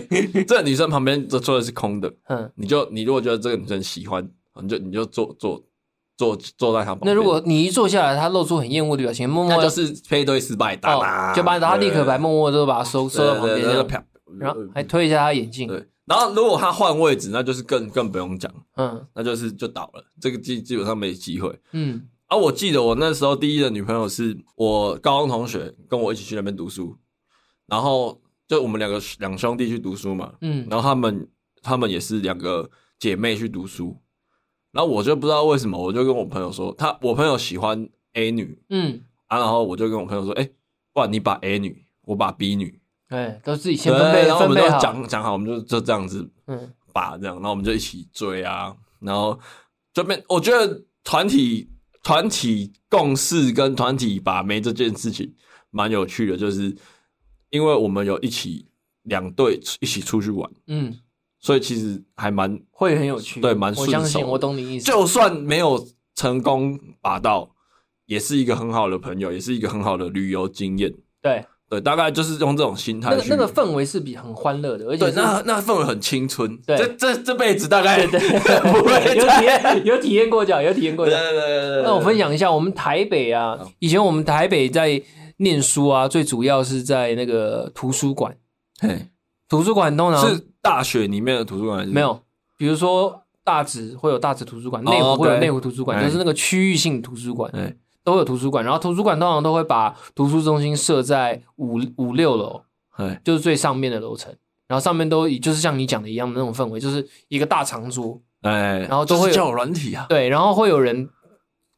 [0.47, 4.24] 这个女生旁边这坐的是空的，嗯，你就你如果觉得这个女生喜欢，
[4.62, 5.61] 你就你就坐坐
[6.17, 7.15] 坐坐在他旁边。
[7.15, 13.62] 那如果你一坐下来，他露出很厌恶的表情，默默就是配对失败，打打就把他立刻把默默都把他收收到旁边，
[14.39, 15.69] 然后还推一下他眼镜。
[15.69, 22.09] 对，然后如果他换位置，那就是更更不用讲，嗯，那就是就倒了，这个基基本上没机会，嗯。
[22.27, 26.97] 啊，我记得我那时候第一的女朋友是我高中同学，跟我一起去那边读书，
[27.67, 31.29] 然后就我们两个两兄弟去读书嘛，嗯，然后他们
[31.62, 33.95] 他们也是两个姐妹去读书，
[34.75, 40.51] 然后我就不知道为什么，我就跟我朋友说，他我朋友喜欢 A 女，嗯，啊，然后我就跟我朋友说，哎，
[40.93, 49.39] 不然你把 A 女，我把 B 女，哎，都自己先分配，然后我们都讲讲好，我们就就这样子，嗯，把这样，然后我们就一起追啊，然后
[49.93, 51.70] 这边我觉得团体
[52.03, 55.33] 团体共事跟团体把妹这件事情
[55.70, 56.77] 蛮有趣的，就是
[57.51, 58.66] 因为我们有一起
[59.03, 60.99] 两队一起出去玩，嗯。
[61.45, 63.99] 所以其实还蛮会很有趣，对，蛮顺手。
[63.99, 64.86] 我相信，我懂你意思。
[64.86, 67.51] 就算没有成功把到，
[68.07, 70.90] 也是一个很好的朋友，也是一个很好的旅游经验。
[71.20, 73.11] 对对，大概就是用这种心态。
[73.11, 76.57] 那个那个氛围是比很欢乐的，而且那那氛围很青春。
[76.66, 78.18] 对，这这这辈子大概对
[78.72, 81.05] 不会有体验有体验过，奖有体验过。
[81.05, 81.82] 对对对。
[81.82, 85.03] 那我分享一下，我们台北啊，以前我们台北在
[85.36, 88.34] 念书啊，最主要是在那个图书馆。
[88.80, 89.09] 嘿，
[89.57, 90.48] 图书馆通常是。
[90.64, 92.18] 大学里面的图书馆没有，
[92.57, 97.52] 比如说大直会有大直图书馆，内湖会有内湖图书馆，就是那个区域性图书馆，
[98.02, 98.64] 都有图书馆。
[98.64, 102.62] 然后图书馆通常都会把图书中心设在五五六楼，
[103.22, 104.34] 就是最上面的楼层。
[104.66, 111.11] 然后上面都就是像你讲的一样的那种氛围，就是一个大长桌，哎，然后都会有叫软体啊，对，然后会有人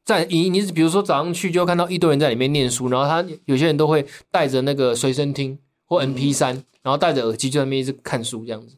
[0.05, 6.63] 在你你比如说早上去就会看到一堆人在里面念书，然后他有些人都会带着那个随身听或 MP 三。
[6.87, 8.77] 然后戴着耳机就在那边一直看书这样子，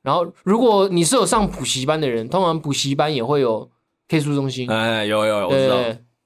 [0.00, 3.70] 然后如果你是有上补习班的人，通常补习班也会有
[4.08, 5.76] K 书中心，哎，有有有，我知道，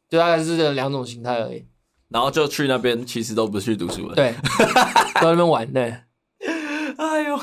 [0.09, 1.65] 就大概是这两种形态而已。
[2.09, 4.33] 然后就去那边，其实都不是去读书的，对，
[5.17, 5.93] 都在那边玩对。
[6.99, 7.41] 哎呦，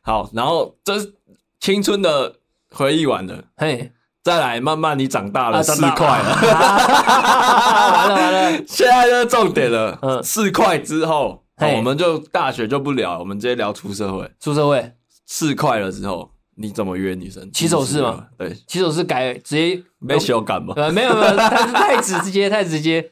[0.00, 1.12] 好，然后这是
[1.60, 2.36] 青春的
[2.70, 3.92] 回忆完了，嘿，
[4.24, 6.34] 再来慢慢你长大了，四块了，
[7.92, 11.44] 完了完了，现在就是重点了，嗯，四块之后。
[11.58, 14.30] Hey, 我们就大学就不聊，我们直接聊出社会。
[14.38, 14.92] 出社会
[15.26, 17.50] 四块了之后，你怎么约女生？
[17.52, 18.28] 骑手式吗？
[18.38, 20.72] 对，骑手式改直接没修改吗？
[20.76, 23.10] 呃， 没有没有，太太直直接太直接。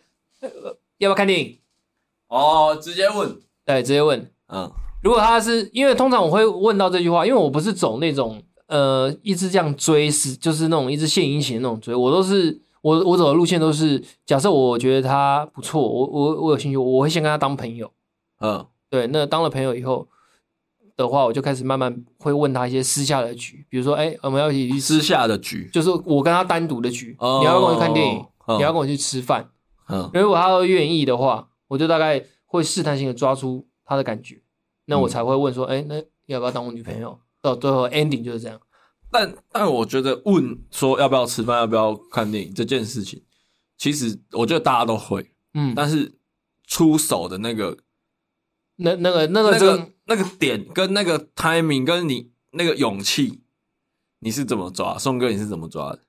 [0.99, 1.59] 要不要看电影？
[2.28, 3.36] 哦，直接问。
[3.64, 4.30] 对，直接问。
[4.47, 4.70] 嗯，
[5.03, 17.90] 如果他是因为通常我会问到这句话，因为我不是走那种呃一直这样追是就是那种一直献殷勤的那种追，我都是我我走的路线都是假设我觉得他不错，我我我有兴趣，我会先跟他当朋友。
[18.41, 20.07] 嗯，对，那当了朋友以后
[20.97, 29.51] 的话，我就开始慢慢会问他一些私下的局，比如说，哎，我们要一起去私下的局，就是我跟他单独的局，哦、你要跟我去看电影，哦、你要跟我去吃饭，
[29.89, 34.43] 嗯，如果他都愿意的话，我就大概会试探性的抓出他的感觉，
[34.84, 37.18] 那我才会问说，哎、嗯，那要不要当我女朋友？
[37.41, 38.61] 到最后 ending 就是这样。
[39.11, 43.22] 但但我觉得问说要不要吃饭，要不要看电影这件事情，
[43.78, 46.18] 其实我觉得大家都会，嗯，但是
[46.66, 47.76] 出手的那个。
[48.77, 53.41] 那那个那个那个那个点跟那个 timing 跟你那个勇气，
[54.20, 54.99] 你是怎么抓？
[54.99, 56.01] 宋哥，你是怎么抓的？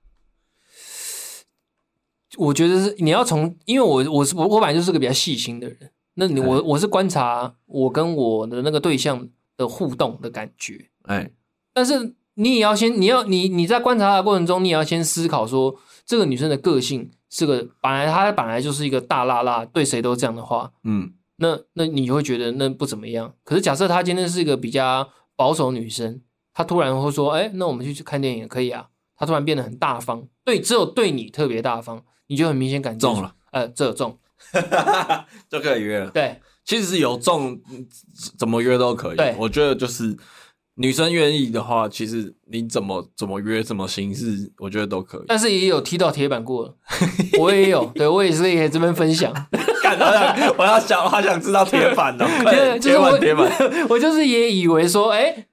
[2.37, 5.91] 我觉得是你要从，因为我我是我我本来就是个比较细心的人。
[6.15, 10.89] 那你我我是观察我跟我的那个对象的互动的感觉。
[11.03, 11.31] 哎，
[11.73, 21.13] 但是你也要先，你要你你在观察的过程中，你也要先思考说，这个女生的个性是个本来她本来就是一个大辣辣，对谁都这样的话，嗯。
[21.37, 23.33] 那那你会觉得那不怎么样？
[23.43, 26.21] 可是假设她今天是一个比较保守女生，
[26.53, 33.33] 她突然会说：“哎，那我们去看电影也可以啊。”她突然变得很大方，对，只有对你特别大方，你就很明显感觉中了。
[33.51, 34.17] 呃，这有中，
[35.49, 36.11] 就可以约了。
[36.11, 37.59] 对，其实是有中，
[38.37, 39.17] 怎么约都可以。
[39.17, 40.17] 对，我觉得就是。
[40.79, 45.23] 女生愿意的话，其实你怎么怎么约，怎么形式，我觉得都可以。
[45.27, 46.75] 但是也有踢到铁板过了，
[47.39, 49.33] 我也有，对我也是可以这边分享。
[50.57, 52.25] 我要想，好想知道铁板哦，
[52.81, 53.51] 铁板铁板。
[53.89, 55.47] 我就是也以为说，哎、欸，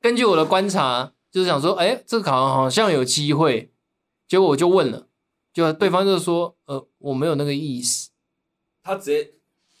[0.00, 3.70] 根据我的观察，就是想说，哎、欸，这个好像好像有机会。
[4.26, 5.06] 结果我就问了，
[5.52, 8.10] 就对方就是说，呃，我没有那个意思。
[8.82, 9.30] 他直接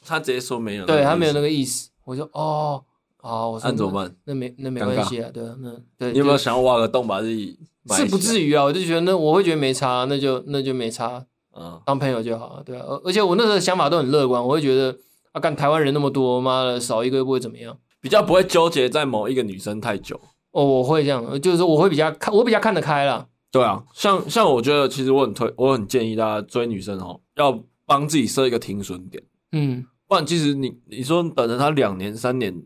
[0.04, 1.90] 他直接说没有，对他没有那个意思。
[2.04, 2.84] 我就哦。
[3.20, 4.14] 好，我说那怎么办？
[4.24, 6.12] 那没那没关系啊，对啊，那对。
[6.12, 7.58] 你有没有想要挖个洞把自己？
[7.90, 11.26] 是不至于啊，我就觉得那我会觉得没差，那就那就没差，
[11.58, 12.84] 嗯，当朋友就好，对啊。
[13.04, 14.96] 而且我那时候想法都很乐观，我会觉得
[15.32, 20.20] 啊，干台湾人那么多，妈的少一个又不会怎么样，比较不会纠结在某一个女生太久。
[20.52, 23.26] 哦，我会这样，就是说我会比较看，我比较看得开啦。
[23.50, 32.62] 对啊，像像我觉得其实我很推，我很建议大家追女生哦，要帮自己设一个停损点，嗯，不然其实你你说等着她两年三年。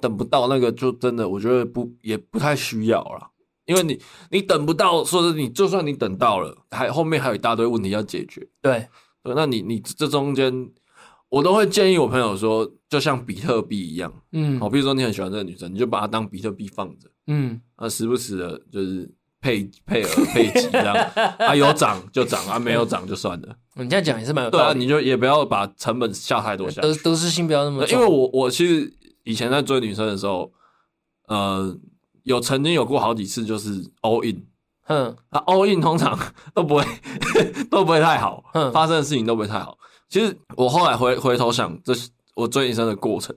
[0.00, 3.28] 等不到那个就真的，我觉得不也不太需要了，
[3.66, 4.00] 因为你
[4.30, 8.46] 你等不到，说是你就算你等到了，还后面还有一大堆问题要解决。
[8.60, 8.88] 对，
[9.22, 10.70] 对，那你你这中间，
[11.28, 19.08] 我都会建议我朋友说，就像比特币一样，嗯，好，比如说你很喜欢这个女生，你就把她当比特币放着，嗯，啊，时不时的就是
[19.40, 20.94] 配配额配给这样，
[21.38, 23.56] 啊有涨就涨，啊没有涨就算了。
[23.76, 24.64] 你这样讲也是蛮有道理。
[24.64, 27.98] 对啊，你就也不要把成本下太多下去，得得失心不要那么重。
[27.98, 28.92] 因为我我其实
[29.24, 30.52] 以前在追女生的时候，
[31.28, 31.74] 呃，
[32.24, 34.46] 有曾经有过好几次就是 all in，
[34.86, 36.18] 嗯，啊 all in 通常
[36.54, 36.84] 都不会
[37.70, 39.76] 都不会太好，嗯，发生的事情都不会太好。
[40.08, 43.34] 其实我后来回回头想，这是我追女生的过程，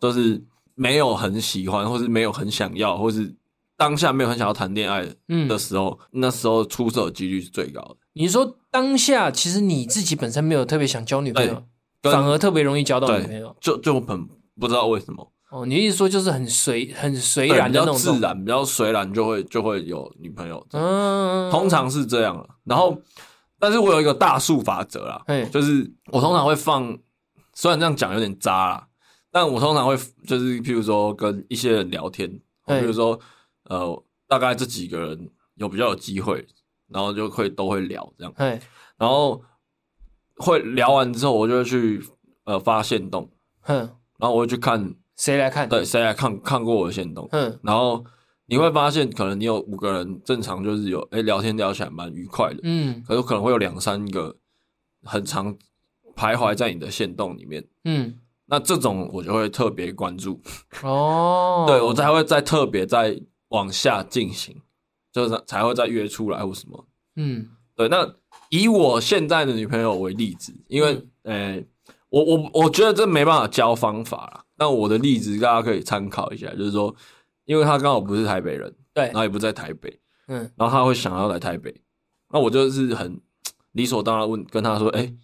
[0.00, 0.42] 都是
[0.74, 3.34] 没有很喜欢，或是没有很想要，或是。
[3.80, 5.06] 当下没有很想要谈恋爱
[5.46, 7.96] 的时候，嗯、那时候出手的几率是最高的。
[8.14, 11.62] 你说当下其实你自己本身没有特别想交女朋友，
[12.02, 14.26] 反而特别容易交到女朋友，就就很
[14.58, 15.30] 不知道为什么。
[15.50, 20.66] 哦，你意思说就是很随很随然的那种，比较自然，比较随然就会就会有女朋友。
[20.72, 22.48] 嗯，通常是这样。
[22.64, 23.00] 然后，
[23.58, 26.98] 但是我有一个大数法则啦，嘿就是我通常会放，
[27.54, 28.88] 虽然这样讲有点渣啦，
[29.30, 29.96] 但我通常会
[30.26, 32.28] 就是譬如说跟一些人聊天，
[32.66, 33.18] 比如说。
[33.70, 36.46] 呃，大概这几个人有比较有机会，
[36.86, 38.58] 然后就会都会聊这样，嘿
[38.96, 39.42] 然后
[40.36, 42.02] 会聊完之后，我就会去
[42.44, 43.30] 呃发现洞，
[43.60, 43.76] 哼
[44.16, 47.60] 然后我会去看谁来看，对，谁来看看过我的线动，嗯。
[47.62, 48.02] 然后
[48.46, 54.34] 你会发现，可能你有五个人正常就是有哎聊天聊起来蛮愉快的，嗯，可是可能会有两三个
[55.02, 55.54] 很常
[56.16, 60.40] 徘徊在你的线动里面，嗯，那这种我就会特别关注，
[60.82, 63.20] 哦， 对我才会再特别再。
[63.50, 64.60] 往下进行，
[65.10, 66.86] 就是才会再约出来或什么。
[67.16, 67.88] 嗯，对。
[67.88, 68.06] 那
[68.50, 70.92] 以我现在的女朋友为例子，因为，
[71.22, 71.54] 呃、嗯。
[71.54, 71.66] 欸，
[72.10, 74.44] 我我我觉得这没办法教方法啦。
[74.58, 76.94] 那我的例子大家可以参考一下，就是说，
[77.44, 81.74] 因为他刚好不是台北人，对，然后也不在台北，嗯，然后他会想要来台北，
[82.30, 83.20] 那我就是很
[83.72, 85.16] 理所当然问跟他说，哎、欸，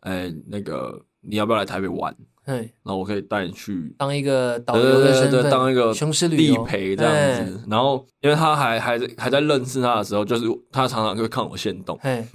[0.00, 2.16] 哎、欸，那个你要不要来台北玩？
[2.44, 7.62] 对，那我可以带你去当一个导游的身份，当一个雄狮地陪这样子。
[7.68, 11.96] 然后，因为他还还在还在认识他的时候，就是他常常会看我现动。
[12.02, 12.26] 然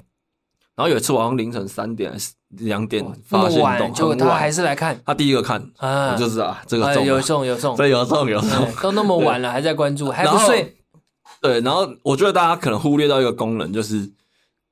[0.77, 10.77] 后有一次晚上凌晨三点是两点发限动，结果他还是来看，他第一个看，我就知道这个有送有送， 这有送有送，都那么晚了还在关注，还不睡。
[11.41, 14.11] 对，然后我觉得大家可能忽略到一个功能，就是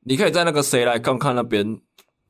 [0.05, 1.77] 你可以在那个谁来看看那边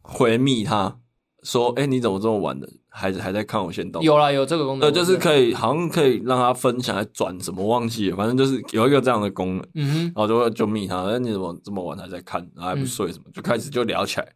[0.02, 0.98] 回密他
[1.44, 2.68] 说，哎，你怎么这么晚的？
[2.98, 14.28] 还还在看我先动，有啦，有这个功能，对，就是可以，好像可以让他分享，还转什么忘记了，反正就是有一个这样的功能，嗯哼，然后就会就密他，哎，你怎么这么晚还在看，然后还不睡什么，嗯、就开始就聊起来，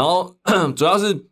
[0.00, 0.34] 然后
[0.74, 1.26] 主要是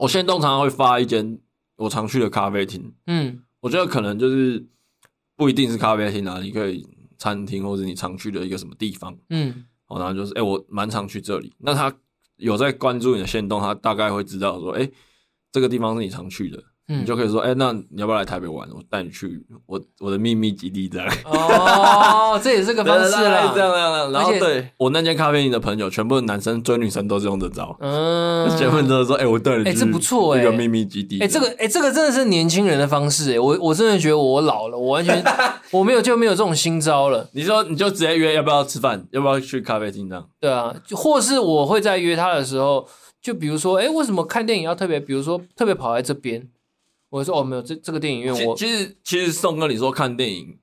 [0.00, 1.38] 我现动常常会发一间
[1.76, 4.66] 我常去的咖啡厅，嗯，我觉得可能就是
[5.36, 6.84] 不一定是咖啡厅啊，你可以
[7.16, 11.94] 餐厅或者你常去的一个什么地方，嗯，好，然后就是哎，我蛮常去这里，那他
[12.38, 14.90] 有在关注你的线动，他大概会知道说，哎。
[15.54, 18.68] 这个地方是你常去的，嗯、你就可以说，哎、欸，那你要不要来台北玩？
[18.70, 21.08] 我带你去我我的秘密基地这样。
[21.24, 24.12] 哦， 这也是个方式啦，这样这样。
[24.12, 27.76] 然后对我那间咖啡厅的朋友，全部男生追女生都是用这招。
[27.80, 31.20] 嗯，结婚之后说，哎、欸，我带你去，哎，这不错，哎，一个秘密基地。
[31.20, 35.22] 哎，这个，哎，这个真的是年轻人的方式，哎，我我真的觉得我老了，我完全
[35.70, 37.28] 我没有就没有这种新招了。
[37.32, 40.28] 你说你就直接约要不要吃饭，要不要去咖啡厅这样？
[40.40, 42.88] 对啊，或是我会在约他的时候。
[43.22, 44.98] 就比如说，哎，为什么看电影要特别？
[44.98, 46.44] 比如说，特别跑来这边，
[47.12, 50.58] 我说哦，没有，这这个电影院我其实其实宋哥，你说看电影，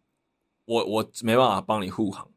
[0.65, 2.27] 我我没办法帮你护航。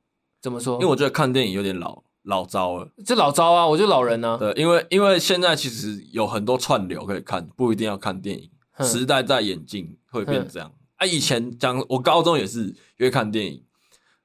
[0.43, 0.75] 怎么说？
[0.75, 2.91] 因为我觉得看电影有点老老招了。
[3.07, 4.37] 这老招啊，我就老人呢、啊。
[4.37, 8.51] 对，因为因为现在其实有很多串流可以看，不一定要看电影。
[8.73, 10.69] 哼时代在演进，会变这样。
[10.69, 13.65] 哼啊，以前讲我高中也是约看电影，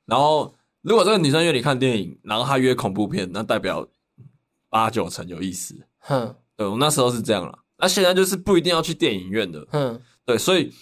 [0.06, 3.88] 然后如果这个女生约你看电影，然后她约恐怖片，那代表
[4.70, 5.88] 八九成有意思。
[6.00, 9.68] 哼，对，我那时候是这样了，那现在就是不一定要去电影院的。
[9.72, 10.74] 嗯，对，所以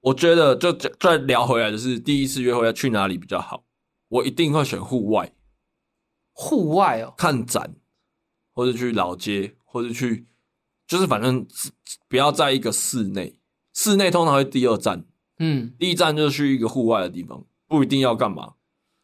[0.00, 3.64] 我觉得就再聊回来，就是第一次约会要去哪里比较好？
[4.08, 5.32] 我一定会选户外，
[6.32, 7.74] 户外哦，看展，
[8.54, 10.26] 或者去老街，或者去，
[10.86, 11.46] 就是反正
[12.08, 13.38] 不要在一个室内，
[13.74, 15.04] 室内通常会第二站，
[15.38, 18.54] 嗯，第一站就是去一个户外的地方，不一定要干嘛。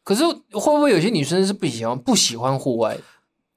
[0.02, 2.98] 可是会不会有些女生是不喜欢不喜欢户外？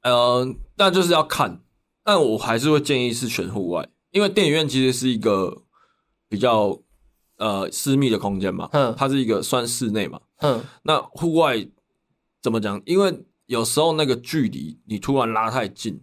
[0.03, 0.45] 呃，
[0.75, 1.61] 那就是要看。
[2.03, 5.63] 但我还是会建议是选户外，因为电影院其实是一个
[6.27, 6.81] 比较
[7.37, 11.67] 呃私密的空间嘛，嗯，它是一个算室内嘛，嗯，那户外
[12.41, 12.81] 怎么讲？
[12.85, 16.01] 因为有时候那个距离你突然拉太近，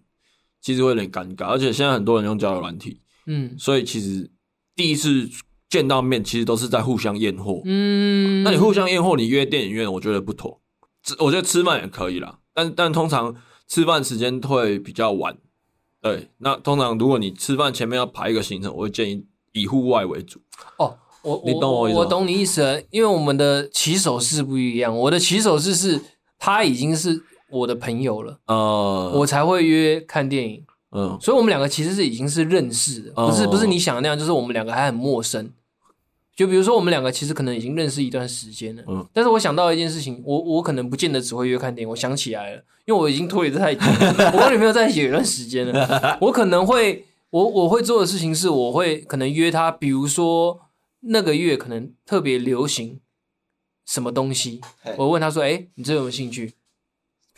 [0.60, 4.30] 其实会有点尴尬，而且现在很多人用交友软体，嗯，所以其实
[4.76, 5.28] 第一次
[5.68, 10.60] 见到面其实都是在互相验货，嗯，那你互相验货，你约电影院我觉得不妥，
[11.18, 13.34] 我觉得吃饭也可以啦，但但通常
[13.66, 15.36] 吃饭时间会比较晚。
[16.00, 20.40] 对，那通常如果你吃饭前面要排一个行程，我会建议以户外为主。
[20.78, 21.98] 哦，我 你懂我意思？
[21.98, 24.96] 我懂你意思，因为我们的起手式不一样。
[24.96, 26.00] 我的起手式是
[26.38, 30.64] 他已经是我的朋友了，呃，我才会约看电影。
[30.90, 35.50] 嗯，所以我们两个其实是已经是认识的，不是不是你想的那样，就是我们两个还很陌生。
[36.38, 41.90] 就比如说我们两个其实可能已经认识一段时间了，嗯，但是我想到一件事情，我我可能不见得只会约看电影。
[41.90, 50.60] 我想起来了，因为我已经拖得太久，我跟女朋友在一起有一段时间了， 我可能会我我会做的事情是，我会可能约她，比如说
[51.00, 53.00] 那个月可能特别流行
[53.84, 54.60] 什么东西，
[54.96, 56.52] 我问她说：“哎，你这有没有兴趣？”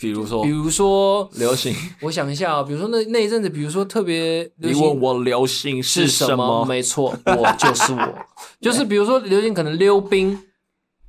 [0.00, 6.64] 比如说，比如说流行， 我想一下啊，比如说那那一阵子，比如说特别流行，你问我流行是什么？
[6.64, 8.14] 没错，我就是我，
[8.62, 10.40] 就是比如说流行可能溜冰，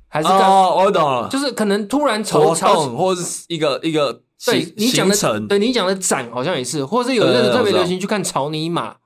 [0.08, 8.96] 还是哦，我懂了，就是可能突然潮潮，或者是一个一个对你讲的，对你讲的展好像也是，或者是有一阵子特别流行去看草泥马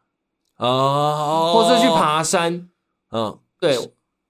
[0.59, 2.69] 哦，或者是去爬山，
[3.13, 3.79] 嗯，对，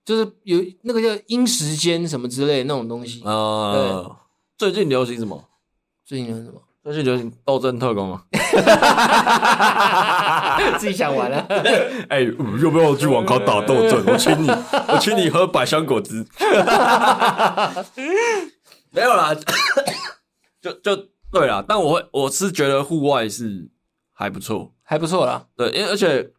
[0.05, 3.23] 就是有那个叫因时间什么之类的那种东西。
[3.25, 4.13] 啊，对。
[4.59, 5.45] 最近流行什么？
[6.05, 6.63] 最近流行什么？
[6.83, 8.25] 最近流行斗阵特工啊！
[10.79, 11.39] 自己想玩了。
[12.09, 12.25] 哎、欸，
[12.63, 14.03] 要不要去网咖打斗阵？
[14.07, 16.25] 我请你，我请你喝百香果汁。
[18.93, 19.35] 没有啦，
[20.63, 20.97] 就就
[21.31, 21.63] 对啦。
[21.67, 23.69] 但我会，我是觉得户外是
[24.13, 25.45] 还不错，还不错啦。
[25.57, 26.31] 对，因为而且，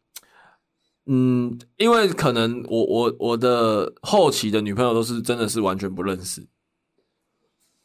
[1.05, 6.47] 嗯，因为可能我我我的后期的女朋友都是真的是完全不认识。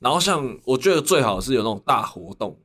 [0.02, 2.58] 然后像我觉得最好是有那种大活动，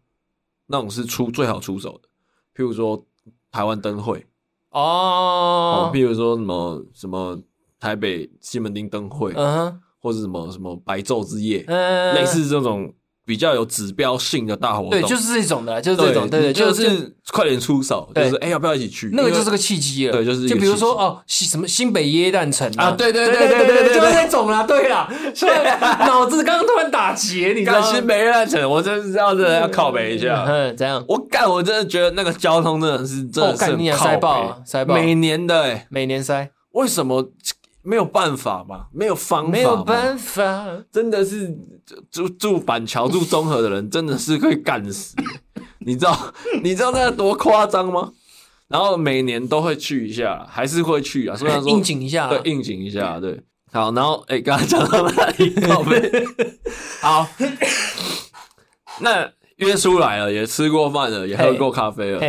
[0.65, 2.09] 那种是出最好出手的，
[2.55, 3.05] 譬如说
[3.51, 4.25] 台湾灯会。
[4.71, 7.39] 哦，譬如说什么什么
[7.79, 12.93] 台北西门町灯会，嗯哼，或者什么什么白昼之夜，嗯，类似这种。
[13.27, 19.09] 比较有指标性的大活动，对，就是这种的，就是这种，对对，就是快点出手，就是哎，要不要一起去？
[19.11, 25.51] 那个就是个契机了，对，就是就比如说哦，什么新北耶诞城啊，对对对对对对，就是那种啦，对 啦，所以
[26.07, 37.29] 脑子刚刚突然打结，你知道新北耶诞城，我真是要真的要靠北一下，嗯，怎样，我干，我真的觉得那个交通真的是真的是塞爆，塞爆，每年的哎，每年塞，为什么？
[37.87, 41.57] 没有办法嘛，没有方法，没有办法，真的是
[42.11, 45.15] 住住板桥住中和的人真的是可以干死，
[45.79, 48.11] 你知道 你知道那多夸张吗？
[48.67, 55.49] 然后每年都会去一下，还是会去啊，虽然说应景一下，对，应景一下，对，好，然后哎，刚刚讲到哪里？
[55.61, 56.11] 宝贝，
[56.99, 57.25] 好，
[58.99, 62.19] 那约出来了，也吃过饭了，也喝过咖啡了，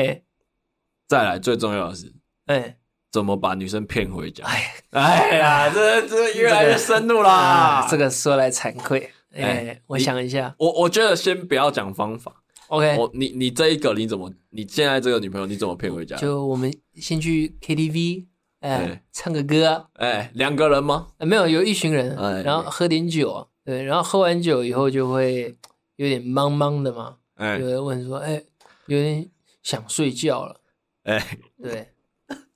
[1.09, 2.15] 再来最重要的是，
[2.47, 2.78] 哎。
[3.11, 4.45] 怎么把女生骗回家？
[4.45, 7.87] 哎，哎呀，这这越来越深入啦。
[7.91, 12.97] 这个说来惭愧，哎，我想一下，我我觉得先不要讲方法，OK？
[12.99, 14.31] 我你你这一个你怎么？
[14.51, 16.17] 你现在这个女朋友你怎么骗回家？
[16.17, 18.27] 就我们先去 KTV，
[18.61, 21.07] 哎，唱个歌，哎，两个人吗？
[21.19, 25.57] 没有，有一群人，然后喝点酒，对，然后喝完酒以后就会
[25.97, 28.43] 有点懵懵的嘛，哎，有人问说，哎，
[28.87, 29.27] 有点
[29.63, 30.61] 想睡觉了，
[31.05, 31.89] 哎，对。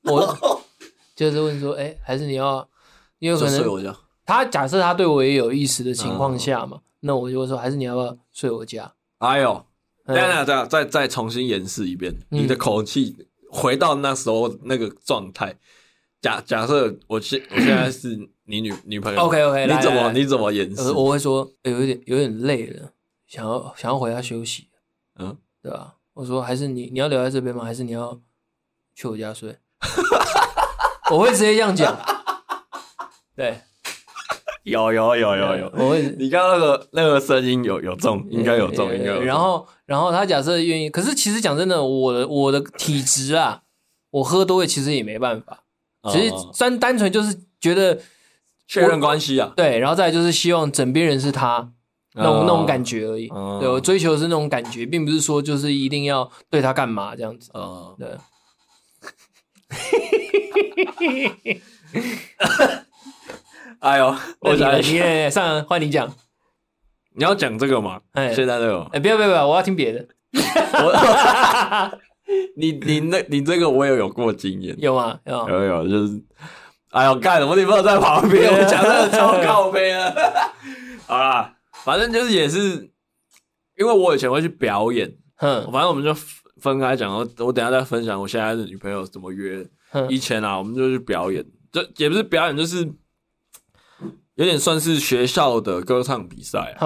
[0.11, 0.63] 我
[1.15, 2.69] 就是问说，哎、欸，还是你要，
[3.19, 8.93] 因为可能他假设他对我也有意思的情况下嘛，嗯、那我就会说，还是你要不要睡我家？
[9.19, 9.67] 哎呦，
[10.07, 13.17] 等下等下，再再重新演示一遍，嗯、你的口气
[13.51, 15.57] 回到那时候那个状态。
[16.21, 20.93] 假假设我现我现在是你女女朋友，OK OK，你怎么你怎么演示？
[20.93, 22.93] 我会说，欸、有点有点累了，
[23.27, 24.69] 想要想要回家休息，
[25.19, 25.97] 嗯，对吧？
[26.15, 27.65] 我说，还是你你要留在这边吗？
[27.65, 28.21] 还是你要
[28.95, 29.57] 去我家睡？
[31.13, 31.95] 我会直接这样讲，
[33.37, 33.61] 对，
[34.63, 36.01] 有有有有有，我会。
[36.19, 39.21] 你刚刚那个那个声音有有重，应该有重，应该有。
[39.21, 43.61] 然后然后他假设愿意，可是其实讲真的，我的我的体质啊，
[44.11, 45.65] 我喝多了其实也没办法，
[46.11, 48.01] 其实单单纯就是觉得
[48.67, 51.71] 确认关系啊，对，然后再来就是希望枕边人是他
[52.15, 53.29] 那种那种感觉而已。
[53.61, 57.51] 对，我追求的是那种感觉，并不是说就是一定要对他干嘛这样子。
[57.53, 58.09] 嗯，对。
[63.81, 66.09] 哎呦，我想你上换你讲，
[67.15, 68.01] 你要讲这个吗？
[68.13, 70.07] 哎，现在这个，哎，不要不要不要，我要听别的。
[72.57, 75.19] 你你那，你这个我也有过经验，有吗？
[75.27, 76.23] 有有有，就是，
[76.91, 80.15] 哎呦，干，我女朋友在旁边，我讲的超靠北啊。
[81.07, 82.91] 好啦，反正就是也是，
[83.77, 86.15] 因为我以前会去表演，哼，反正我们就。
[86.61, 89.67] 分开讲，我我等下再分享我现在的女朋友怎么约。
[90.09, 92.85] 以前啊，我们就去表演，就也不是表演，就是
[94.35, 96.77] 有点算是学校的歌唱比赛。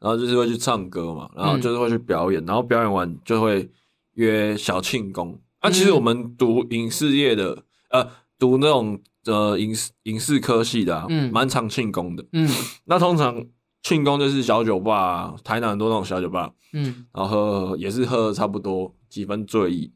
[0.00, 3.68] 然后就是会去唱歌嘛，然后就是会去表演，然后表演完就会
[4.14, 5.40] 约小庆功。
[5.60, 8.08] 那其实我们读影视业的，呃，
[8.38, 12.48] 读那种呃影视影视科系的，啊，嗯，蛮常庆功的，嗯，
[12.84, 13.44] 那通常
[13.82, 19.92] 庆功就是小酒吧，啊，台南很多那种小酒吧，嗯，然后也是喝差不多几分醉意，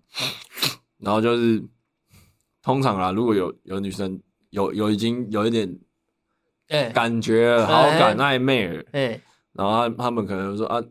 [0.98, 1.62] 然后就是
[2.62, 4.20] 通常啊，如果有有女生
[4.50, 5.78] 有有已经有一点
[6.94, 9.20] 感觉，欸、好感暧昧了，哎、欸，
[9.52, 10.82] 然后他他们可能说啊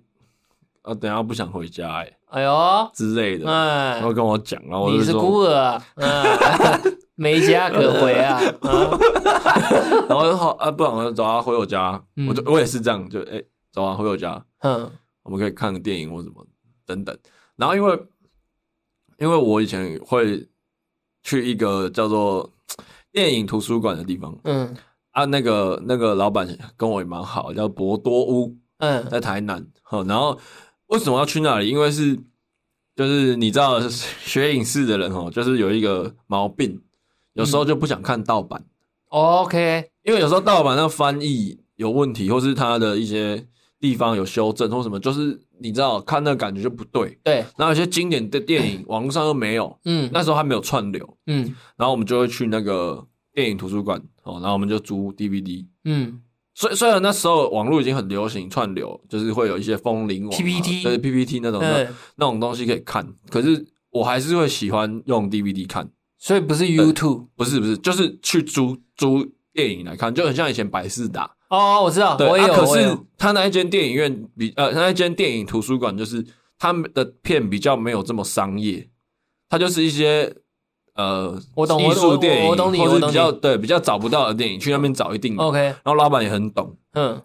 [0.84, 2.92] 啊，等下不想回家，欸，哎，哎呦。
[2.94, 5.82] 之类的，哎，然后跟我讲，然后你是孤儿，
[7.16, 8.40] 没家可回啊，
[10.10, 12.04] 然后就好啊，不然我就走啊，回我家。
[12.18, 14.44] 嗯、我就我也是这样，就哎、欸，走啊，回我家。
[14.60, 14.92] 嗯，
[15.24, 16.46] 我们可以看个电影或什么
[16.86, 17.18] 等等。
[17.56, 18.00] 然后因为
[19.20, 20.48] 因为我以前会
[21.24, 22.50] 去一个叫做
[23.12, 24.76] 电影图书馆的地方，嗯，
[25.12, 29.66] 啊，那个那个老板跟我也蛮好，叫博多屋，嗯，在台南。
[29.84, 30.38] 好，然后
[30.88, 31.68] 为什么要去那里？
[31.68, 32.18] 因为是
[32.96, 36.82] 就是你知道学影视的人哦，就是有一个毛病。
[37.34, 38.62] 有时候就不想看盗版，
[39.10, 43.48] 嗯，OK，因为有时候盗版那个翻译有问题，或是它的一些
[43.82, 47.18] 地方有修正或什么，就是你知道看那个感觉就不对。
[47.24, 56.22] 对，然后有些经典的电影 网络上又没有，嗯，那时候还没有串流，嗯，然后我们就会去那个电影图书馆，哦，然后我们就租 DVD，嗯，
[56.54, 61.88] 虽虽然那时候网络已经很流行串流，就是会有一些风铃网、PPT，对 PPT 那种那
[62.18, 65.90] 那种东西可以看，可是我还是会喜欢用 DVD 看。
[66.24, 71.36] 所以不是 YouTube，不是不是，就是去租租电影来看，就很像以前百事达。
[71.52, 72.54] 哦，我知道，对，我也有。
[72.54, 76.26] 啊、可是他那一间电影院比呃，他那一间电影图书馆就是
[76.58, 78.90] 他们的片比较没有这么商业，
[79.50, 80.34] 他就是一些
[80.96, 85.38] 呃，我懂艺术电影，我懂你，或者比较对比较找不到的电影，去那边找一定。
[85.38, 87.22] OK，然后老板也很懂，嗯，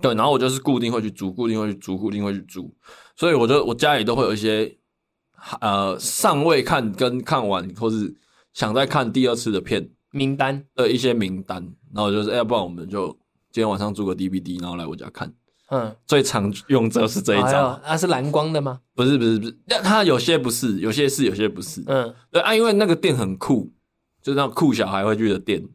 [0.00, 2.72] 对，然后我就是固定会去租，固定会去租，固定会去租，
[3.16, 4.76] 所以我就我家里都会有一些
[5.60, 8.14] 呃尚未看跟看完或是。
[8.54, 9.88] 想再看第二次的片。
[10.10, 10.62] 名单。
[10.74, 13.16] 的一些名单，然后就是，要、欸、不然我们就
[13.52, 15.32] 今天晚上租个 DVD，然后来我家看。
[15.68, 18.80] 嗯，最常用这是这一张，它、哎、是蓝光的吗？
[18.94, 21.82] 不是，不是，不是，那它有些不是，有些是，有些不是。
[21.86, 23.72] 嗯，对啊，因为那个店很酷，
[24.22, 25.66] 就是那种酷小孩会去的店，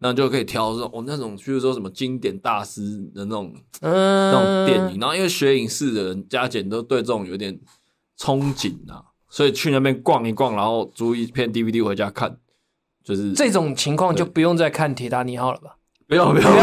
[0.00, 5.00] 那就可以挑说，哦，那种，比如说什么经典大师的那种，嗯，那种电影。
[5.00, 7.58] 然后因为学影视的人加减都对这种有点
[8.18, 9.02] 憧憬啊。
[9.30, 12.38] 所以去那边逛一逛，然后租一片 DVD 回家看，
[13.02, 15.77] 就是这种情况就不用再看《铁达尼号》了吧？
[16.08, 16.58] 不用不用，不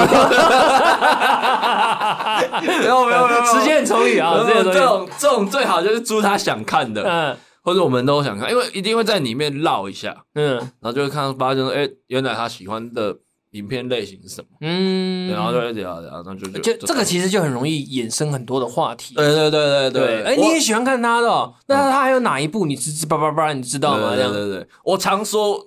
[2.84, 4.43] 用不用不用，时间很充裕啊！
[4.45, 13.17] 这种这种最好就是租他想看的，嗯，或者我们都想看，因为一定会在里面绕一下，嗯，然后就会看到发现说，哎，原来他喜欢的。
[13.51, 14.47] 影片类型是什么？
[14.59, 19.15] 嗯，然后就聊聊，然后就就这个其实就很容易衍生很多的话题。
[19.15, 24.13] 对对对对对，哎，你也喜欢看他的，那他还有哪一部你知知叭叭叭，你知道吗？
[24.13, 25.57] 对对对，我常说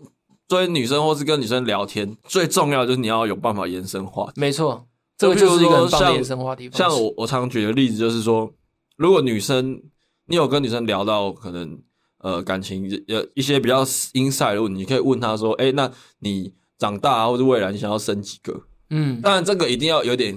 [0.48, 4.40] 追女生或是跟女生聊天，最重要就是你要有办法延伸话题。
[4.40, 6.68] 没错，这个就是一个很棒的延伸话题。
[6.72, 8.52] 像我我常举的例子就是说，
[8.96, 9.80] 如果女生
[10.26, 11.78] 你有跟女生聊到可能
[12.18, 16.52] 呃感情有一些比较 inside 的问题，你可以问她说，哎，那你。
[16.78, 18.56] 长大啊，或者未来你想要生几个？
[18.90, 20.32] 嗯，当然这个一定要有点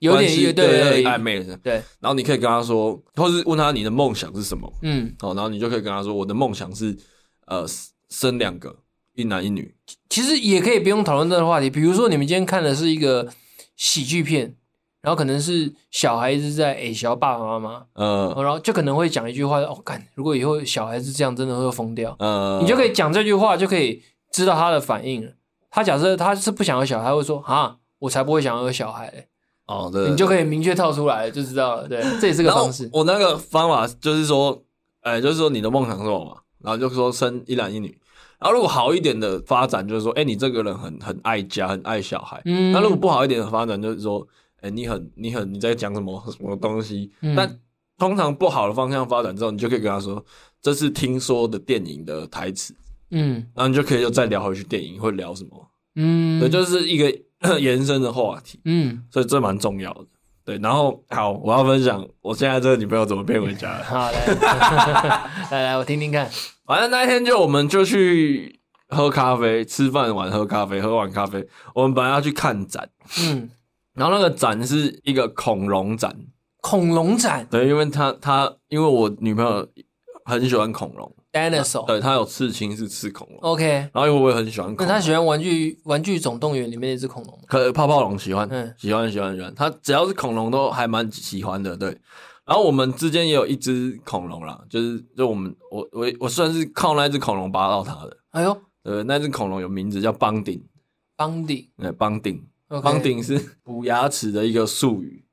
[0.00, 1.56] 有点对对暧昧的。
[1.58, 4.68] 对，然后你可以跟他说，或是问他你的梦想是什么？
[4.82, 6.98] 嗯，哦，然后你就可以跟他说，我的梦想是
[7.46, 7.64] 呃
[8.08, 8.74] 生两个，
[9.14, 9.74] 一男一女。
[10.08, 13.28] 其实也可以不用讨论这个话题，比如说你们今天看的是一个
[13.76, 14.54] 喜剧片，
[15.00, 22.14] 然后可能是小孩子在诶小爸爸妈妈，嗯，然后就可能会讲一句话，哦，干，如果以后小孩子这样，真的会疯掉。
[22.20, 25.32] 嗯，你就可以讲这句话，就可以知道他的反应了。
[25.70, 29.26] 他假设他是不想要小孩，会说啊，我才不会想要有小孩嘞。
[29.66, 31.88] 哦，对，你就可以明确套出来，就知道了。
[31.88, 32.88] 对，这也是个方式。
[32.92, 34.62] 我那个方法就是说，
[35.00, 36.36] 哎，就是说你的梦想是什么嘛？
[36.62, 37.98] 然后就说生一男一女。
[38.40, 42.40] 然后如果好一点的发展，就是说，哎，你这个人很很爱家，很爱小孩。
[42.44, 42.72] 嗯。
[42.72, 44.26] 那如果不好一点的发展，就是说，
[44.60, 47.10] 哎，你很你很你在讲什么什么东西？
[47.22, 47.34] 嗯。
[47.36, 47.58] 但
[47.98, 50.24] 通常不好的方向发展之后，你就可以跟他说，
[50.60, 52.74] 这是听说的电影的台词。
[53.10, 57.08] 嗯，然后你就可以又再聊回去电影会聊什么，嗯，对，就是一个
[57.60, 60.06] 延伸的话题，嗯，所以这蛮重要的，
[60.44, 60.58] 对。
[60.58, 63.84] 然后好，我要分享我现在这个女朋友怎么骗回家的。
[63.84, 64.26] 好 来，
[65.52, 66.28] 来来，我听听看。
[66.66, 72.88] 反正那一天就我们就去喝咖啡，吃饭完喝咖啡，喝完咖啡，我们本来要去看展，
[73.20, 73.50] 嗯，
[73.94, 76.16] 然后那个展是一个恐龙展，
[76.60, 79.66] 恐龙展，对，因为他他因为我女朋友
[80.24, 81.14] 很喜欢恐龙。
[81.34, 83.64] Dinosaur，对，他有刺青是刺恐龙，OK。
[83.92, 89.52] 然后因为我也很喜欢恐龙，那他喜欢玩具玩具总动员里面那只恐龙，可泡泡龙喜欢，嗯，喜欢喜欢喜欢。
[89.52, 91.98] 他只要是恐龙都还蛮喜欢的，对。
[92.46, 98.16] 然后我们之间也有一只恐龙啦，就是就我们我我我算是靠那只恐龙扒到它的。
[98.30, 100.62] 哎呦，呃，那只恐龙有名字叫邦丁
[101.16, 105.24] ，，bonding，对，bonding，bonding 是补牙齿的一个术语。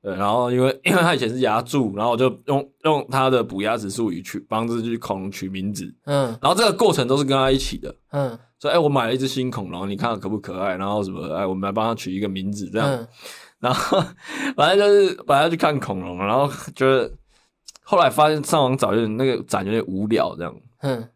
[0.00, 5.92] 对，然后因为 因为它以前是牙柱，然后我就用用它的补牙齿术语去帮这只恐龙取名字。
[6.04, 7.92] 嗯，然后这个过程都是跟他一起的。
[8.12, 10.76] 嗯，所以哎，我买了一只新恐龙，你看看可不可爱？
[10.76, 11.34] 然后什么？
[11.34, 12.88] 哎，我们来帮他取一个名字，这样。
[12.88, 13.08] 嗯、
[13.60, 14.02] 然后
[14.56, 17.10] 反正就是本来去看恐龙，然后觉得
[17.82, 20.54] 后来发现上网找有点那个展有点无聊，这样。
[20.82, 21.08] 嗯，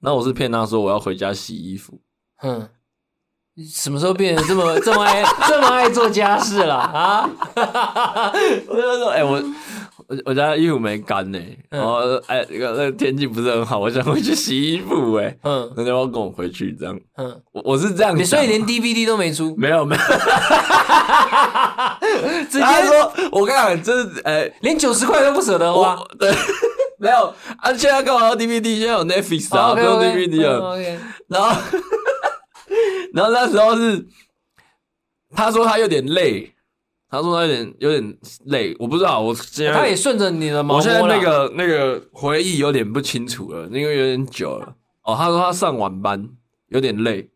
[0.00, 2.00] 那我是骗他说我要回家洗衣服。
[2.42, 2.68] 嗯。
[3.68, 7.28] 什么时候变得这么这么爱这么爱做家事了啊？
[7.54, 9.42] 我就说，哎、欸，我
[10.10, 11.38] 我我家衣服没干呢，
[11.70, 16.72] 然后哎，那个那个天气不是很好，我想回去洗衣服，哎，嗯，那就要跟我回去？
[16.74, 19.54] 这样，嗯，我我是这样，你所以连 DVD 都没出？
[19.56, 20.02] 没有没有，
[22.50, 22.64] 直接？
[22.86, 26.28] 说，我跟你讲，这是哎，欸、连九十块都不舍得花， 对，
[26.98, 28.78] 没有啊，现在干嘛要 DVD？
[28.80, 30.76] 现在有 Netflix 啊，不用 DVD 了，
[31.28, 31.56] 然后。
[33.12, 34.06] 然后那时候是，
[35.34, 36.54] 他说他有点累，
[37.10, 44.76] 他说他有点有点累，我不知道，我现在他也顺着你的毛，我现在那个那个回忆有点不清楚了，因为有点久了。
[45.02, 46.28] 哦，他说他上晚班
[46.68, 47.28] 有点累，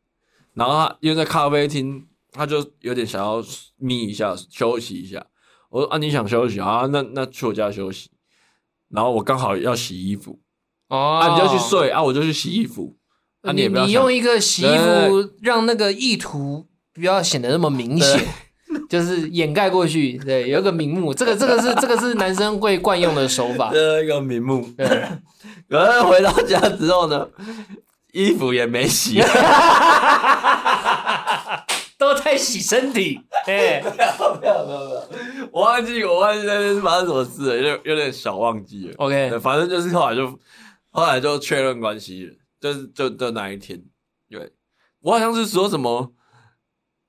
[0.54, 3.42] 然后他因为在咖啡厅，他就有点想要
[3.78, 5.26] 眯一下休息一下。
[5.70, 6.86] 我说啊，你想休息啊？
[6.92, 8.10] 那那去我家休息。
[8.90, 10.38] 然后我刚好要洗衣服，
[10.88, 12.96] 哦，啊，你就去睡啊，我就去洗衣服。
[13.42, 18.24] 啊、你你用一个洗衣服让那个意图不要显得那么明显，
[18.90, 24.68] 就是掩盖过去，对，有一个名目，这个这个是这个是男生会惯用的手法， 这一个名目。
[24.76, 24.86] 对，
[25.68, 27.28] 可是回到家之后呢，
[28.12, 29.20] 衣服也没洗，
[31.98, 33.20] 都在洗身体。
[33.46, 34.94] 哎，没有没有没有没
[35.40, 38.94] 有，我忘记我忘记那天发生什么事了，有点有点小忘记了。
[38.98, 40.38] OK，反正就是后来就
[40.90, 42.34] 后来就确认关系了。
[42.60, 43.78] 就是就就那一天，
[44.30, 44.50] 对，
[45.02, 46.14] 我好像是说什么，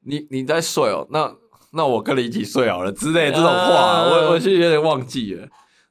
[0.06, 1.34] 你你在睡哦，那
[1.76, 5.48] 那我跟你一起睡好了之类这种话，呃、我我其实有点忘记了，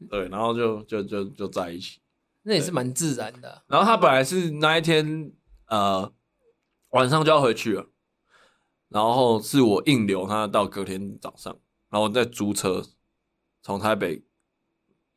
[0.09, 2.01] 对，然后就就就就在一起，
[2.43, 3.63] 那也是蛮自然的。
[3.69, 5.33] 然后他本来是那一天
[5.69, 6.11] 呃
[6.91, 7.87] 晚上就要回去了，
[8.89, 11.53] 然后是我硬留他到隔天早上，
[11.91, 12.83] 然后我再租车
[13.63, 14.25] 从台北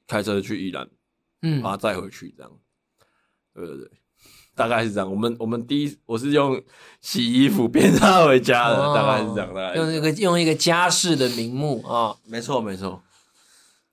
[0.05, 0.89] 开车去宜兰，
[1.41, 2.51] 嗯，把他载回去这样，
[3.53, 3.91] 对对对。
[4.57, 6.59] 大概是这样，我们我们第一我是用
[6.99, 13.03] 洗衣服变他回家的，哦、大概是这样，大概用一个用一个家事的名目啊，哦、没错没错。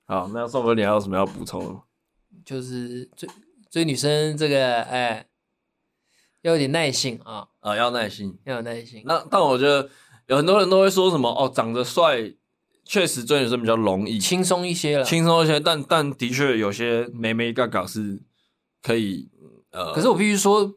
[0.05, 1.83] 好，那宋哥你还有什么要补充的吗？
[2.43, 3.29] 就是追
[3.69, 5.27] 追女生这个，哎，
[6.41, 9.03] 要有点耐性啊，啊，要耐心，要有耐心。
[9.05, 9.87] 那但我觉得
[10.25, 12.33] 有很多人都会说什么哦，长得帅
[12.83, 15.59] 确实追女生比较容易，轻松一些了，轻松一些。
[15.59, 18.19] 但但的确有些眉眉嘎嘎是
[18.81, 19.29] 可以。
[19.93, 20.73] 可是我必须说，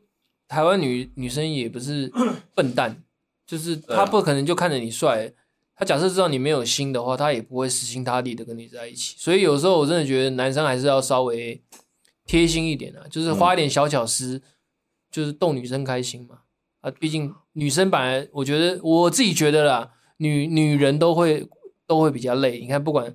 [0.48, 2.12] 台湾女女生也不是
[2.54, 3.04] 笨蛋，
[3.46, 5.32] 就是她不可能就看着你帅，
[5.76, 9.14] 她假设知道你没有心的话，她也不会死心塌地的跟你在一起。
[9.18, 11.62] 所以有时候我真的觉得男生还是要稍微
[12.26, 14.42] 贴心一点啊，就是花一点小巧思，
[15.10, 16.40] 就是逗女生开心嘛。
[16.80, 21.48] 啊，毕竟女生本来我觉得我自己觉得啦，女女人都会
[21.86, 22.58] 都会比较累。
[22.60, 23.14] 你看，不管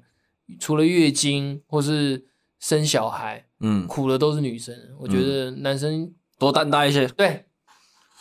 [0.59, 2.25] 除了月经或是
[2.59, 3.47] 生小孩。
[3.65, 7.07] 嗯，苦的都是女生，我觉得男生、嗯、多担待一些。
[7.07, 7.45] 对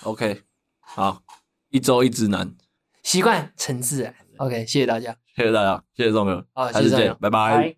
[0.05, 0.43] ，OK，
[0.81, 1.21] 好，
[1.71, 2.55] 一周一直男，
[3.03, 4.15] 习惯成自然。
[4.39, 7.29] OK，谢谢大家，谢谢大家，谢谢众朋友，好，下次见，拜。
[7.29, 7.77] 拜。